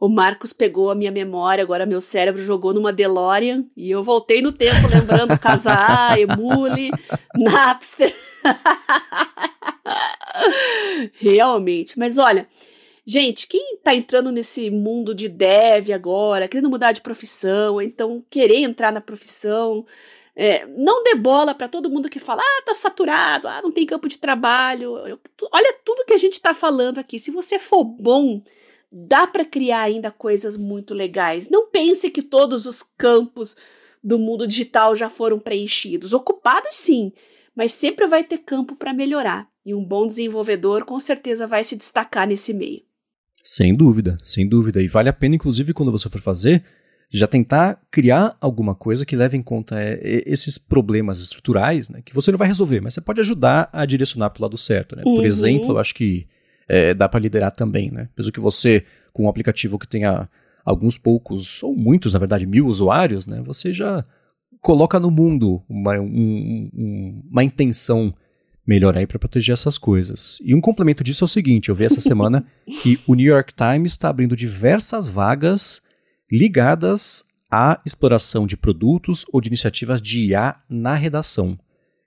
[0.00, 4.40] o Marcos pegou a minha memória, agora meu cérebro jogou numa DeLorean e eu voltei
[4.40, 6.90] no tempo lembrando Casar, Emule,
[7.34, 8.14] Napster.
[11.20, 12.48] Realmente, mas olha,
[13.06, 18.58] gente, quem tá entrando nesse mundo de dev agora, querendo mudar de profissão, então querer
[18.58, 19.86] entrar na profissão,
[20.34, 23.86] é, não dê bola para todo mundo que fala, ah, tá saturado, ah, não tem
[23.86, 24.92] campo de trabalho.
[25.52, 27.18] Olha tudo que a gente tá falando aqui.
[27.18, 28.42] Se você for bom
[28.90, 31.48] dá para criar ainda coisas muito legais.
[31.48, 33.56] Não pense que todos os campos
[34.02, 36.12] do mundo digital já foram preenchidos.
[36.12, 37.12] Ocupados sim,
[37.54, 39.48] mas sempre vai ter campo para melhorar.
[39.64, 42.82] E um bom desenvolvedor com certeza vai se destacar nesse meio.
[43.42, 44.82] Sem dúvida, sem dúvida.
[44.82, 46.62] E vale a pena, inclusive, quando você for fazer,
[47.10, 52.14] já tentar criar alguma coisa que leve em conta é, esses problemas estruturais, né, que
[52.14, 54.94] você não vai resolver, mas você pode ajudar a direcionar para o lado certo.
[54.94, 55.02] Né?
[55.02, 55.24] Por uhum.
[55.24, 56.26] exemplo, eu acho que
[56.68, 58.08] é, dá para liderar também, né?
[58.16, 60.28] Mesmo que você, com um aplicativo que tenha
[60.64, 63.42] alguns poucos, ou muitos, na verdade, mil usuários, né?
[63.44, 64.04] Você já
[64.60, 68.14] coloca no mundo uma, um, um, uma intenção
[68.70, 70.38] melhor aí para proteger essas coisas.
[70.44, 72.46] E um complemento disso é o seguinte: eu vi essa semana
[72.82, 75.82] que o New York Times está abrindo diversas vagas
[76.30, 81.58] ligadas à exploração de produtos ou de iniciativas de IA na redação.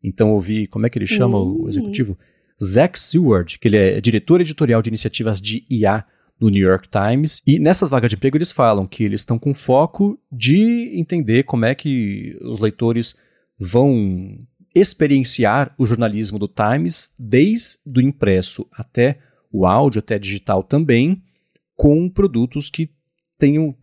[0.01, 1.69] Então eu vi, como é que ele chama o hum.
[1.69, 2.17] executivo?
[2.63, 6.05] Zach Seward, que ele é diretor editorial de iniciativas de IA
[6.39, 7.41] no New York Times.
[7.45, 11.65] E nessas vagas de emprego eles falam que eles estão com foco de entender como
[11.65, 13.15] é que os leitores
[13.59, 14.37] vão
[14.73, 19.19] experienciar o jornalismo do Times, desde o impresso até
[19.51, 21.21] o áudio, até digital também,
[21.75, 22.89] com produtos que
[23.37, 23.75] tenham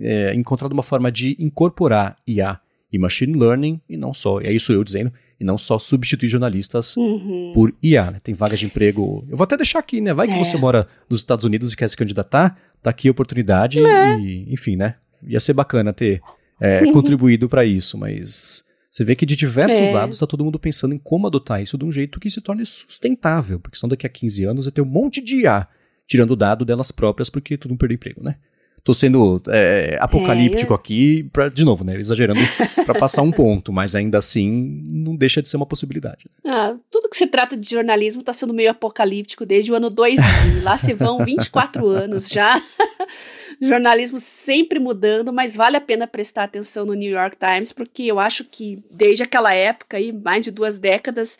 [0.00, 2.60] é, encontrado uma forma de incorporar IA
[2.92, 6.96] e machine learning, e não só, é isso eu dizendo, e não só substituir jornalistas
[6.96, 7.52] uhum.
[7.54, 8.10] por IA.
[8.12, 8.20] Né?
[8.22, 9.24] Tem vagas de emprego.
[9.28, 10.12] Eu vou até deixar aqui, né?
[10.12, 10.38] Vai que é.
[10.38, 14.18] você mora nos Estados Unidos e quer se candidatar, tá aqui a oportunidade é.
[14.18, 14.96] e, enfim, né?
[15.26, 16.20] Ia ser bacana ter
[16.60, 18.63] é, contribuído para isso, mas
[18.94, 19.90] você vê que de diversos é.
[19.90, 22.64] lados está todo mundo pensando em como adotar isso de um jeito que se torne
[22.64, 25.66] sustentável, porque senão daqui a 15 anos vai ter um monte de IA
[26.06, 28.36] tirando dado delas próprias porque todo mundo perdeu emprego, né?
[28.84, 30.76] tô sendo é, apocalíptico é.
[30.76, 31.98] aqui, pra, de novo, né?
[31.98, 32.38] Exagerando
[32.84, 36.26] para passar um ponto, mas ainda assim não deixa de ser uma possibilidade.
[36.44, 36.52] Né?
[36.52, 40.62] Ah, tudo que se trata de jornalismo está sendo meio apocalíptico desde o ano 2000.
[40.62, 42.62] Lá se vão 24 anos já.
[43.60, 48.18] jornalismo sempre mudando, mas vale a pena prestar atenção no New York Times, porque eu
[48.18, 51.38] acho que desde aquela época, aí, mais de duas décadas,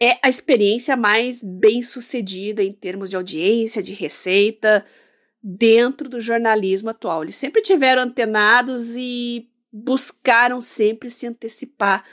[0.00, 4.84] é a experiência mais bem sucedida em termos de audiência, de receita,
[5.42, 7.22] dentro do jornalismo atual.
[7.22, 12.04] Eles sempre tiveram antenados e buscaram sempre se antecipar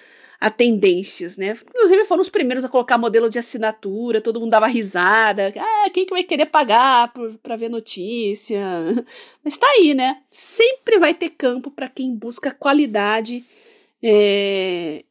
[0.42, 1.56] a tendências, né?
[1.70, 5.54] Inclusive foram os primeiros a colocar modelo de assinatura, todo mundo dava risada.
[5.56, 7.14] Ah, quem que vai querer pagar
[7.44, 8.60] para ver notícia?
[9.46, 10.24] Mas tá aí, né?
[10.32, 13.46] Sempre vai ter campo para quem busca qualidade
[14.02, 15.06] é,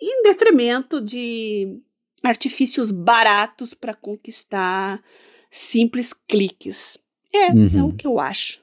[0.00, 1.80] em detrimento de
[2.22, 5.02] artifícios baratos para conquistar
[5.50, 6.96] simples cliques.
[7.34, 7.80] É, uhum.
[7.80, 8.62] é o que eu acho.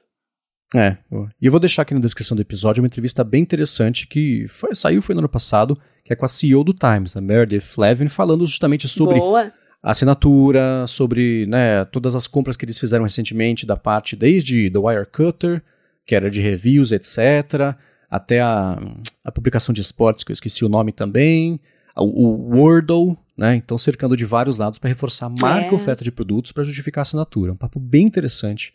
[0.74, 0.96] É,
[1.40, 4.74] e eu vou deixar aqui na descrição do episódio uma entrevista bem interessante que foi,
[4.74, 8.08] saiu foi no ano passado, que é com a CEO do Times, a Meredith Levin,
[8.08, 9.52] falando justamente sobre Boa.
[9.82, 14.78] a assinatura, sobre né, todas as compras que eles fizeram recentemente da parte desde The
[14.78, 15.62] Wirecutter,
[16.06, 17.76] que era de reviews, etc.,
[18.10, 18.78] até a,
[19.24, 21.60] a publicação de esportes, que eu esqueci o nome também,
[21.96, 23.56] o, o Wordle, né?
[23.56, 25.74] Então cercando de vários lados para reforçar a marca e é.
[25.74, 27.52] oferta de produtos para justificar a assinatura.
[27.52, 28.72] Um papo bem interessante.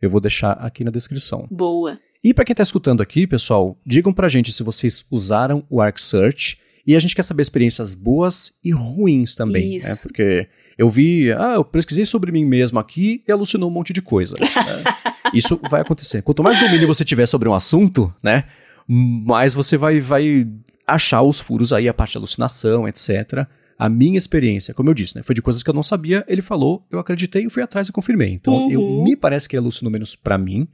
[0.00, 1.46] Eu vou deixar aqui na descrição.
[1.50, 1.98] Boa.
[2.22, 5.80] E para quem está escutando aqui, pessoal, digam para a gente se vocês usaram o
[5.80, 9.76] Arc Search e a gente quer saber experiências boas e ruins também, né?
[9.76, 9.88] Isso.
[9.88, 9.96] Né?
[10.02, 14.02] Porque eu vi, ah, eu pesquisei sobre mim mesmo aqui e alucinou um monte de
[14.02, 14.34] coisa.
[14.38, 14.46] Né?
[15.34, 16.22] Isso vai acontecer.
[16.22, 18.44] Quanto mais domínio você tiver sobre um assunto, né,
[18.86, 20.46] mais você vai, vai
[20.86, 23.46] achar os furos aí, a parte de alucinação, etc.
[23.80, 26.42] A minha experiência, como eu disse, né, foi de coisas que eu não sabia, ele
[26.42, 28.32] falou, eu acreditei, eu fui atrás e confirmei.
[28.32, 28.70] Então, uhum.
[28.70, 30.68] eu, me parece que alucinou menos para mim,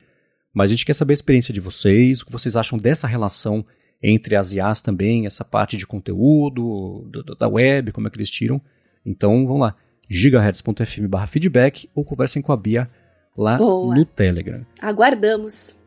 [0.52, 3.64] mas a gente quer saber a experiência de vocês, o que vocês acham dessa relação
[4.02, 8.16] entre as IAs também, essa parte de conteúdo, do, do, da web, como é que
[8.16, 8.60] eles tiram.
[9.04, 9.76] Então, vamos lá,
[10.08, 12.90] gigahertz.fm barra feedback ou conversem com a Bia
[13.36, 13.94] lá Boa.
[13.94, 14.66] no Telegram.
[14.80, 15.78] Aguardamos.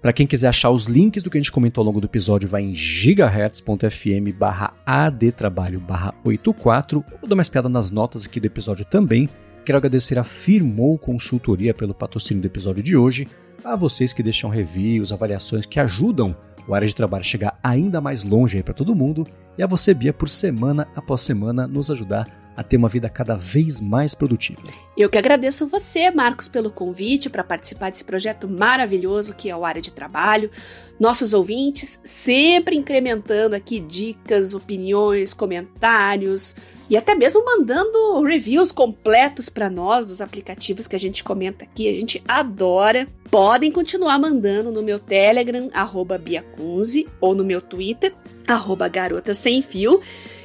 [0.00, 2.48] Para quem quiser achar os links do que a gente comentou ao longo do episódio,
[2.48, 7.04] vai em gigahertz.fm barra adtrabalho barra 84.
[7.20, 9.28] Vou dar uma espiada nas notas aqui do episódio também.
[9.64, 13.26] Quero agradecer a Firmou Consultoria pelo patrocínio do episódio de hoje,
[13.64, 16.34] a vocês que deixam reviews, avaliações que ajudam
[16.68, 19.26] o área de trabalho chegar ainda mais longe para todo mundo,
[19.58, 23.36] e a você, Bia, por semana após semana nos ajudar a ter uma vida cada
[23.36, 24.60] vez mais produtiva.
[24.96, 29.64] Eu que agradeço você, Marcos, pelo convite para participar desse projeto maravilhoso que é o
[29.64, 30.50] Área de Trabalho.
[30.98, 36.56] Nossos ouvintes sempre incrementando aqui dicas, opiniões, comentários
[36.90, 41.88] e até mesmo mandando reviews completos para nós dos aplicativos que a gente comenta aqui.
[41.88, 43.06] A gente adora.
[43.30, 48.14] Podem continuar mandando no meu Telegram, arroba Biacunze, ou no meu Twitter,
[48.48, 50.00] arroba Garota Sem Fio.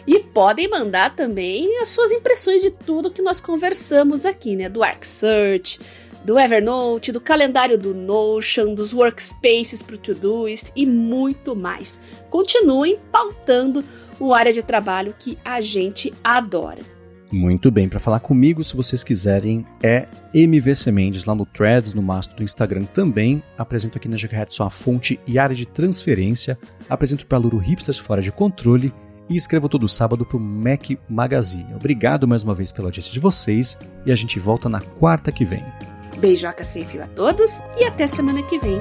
[0.05, 4.67] E podem mandar também as suas impressões de tudo que nós conversamos aqui, né?
[4.67, 5.79] Do ArcSearch,
[6.23, 11.99] do Evernote, do calendário do Notion, dos workspaces para o Todoist e muito mais.
[12.29, 13.83] Continuem pautando
[14.19, 16.81] o área de trabalho que a gente adora.
[17.31, 22.01] Muito bem, para falar comigo, se vocês quiserem, é MVC Mendes lá no Threads, no
[22.01, 23.41] mastro do Instagram também.
[23.57, 26.59] Apresento aqui na Gigahertz sua fonte e área de transferência.
[26.87, 28.93] Apresento para Luro Hipsters Fora de Controle
[29.29, 31.73] e escrevo todo sábado para o Mac Magazine.
[31.75, 35.45] Obrigado mais uma vez pela audiência de vocês e a gente volta na quarta que
[35.45, 35.63] vem.
[36.17, 38.79] Beijoca sem fio a todos e até semana que vem.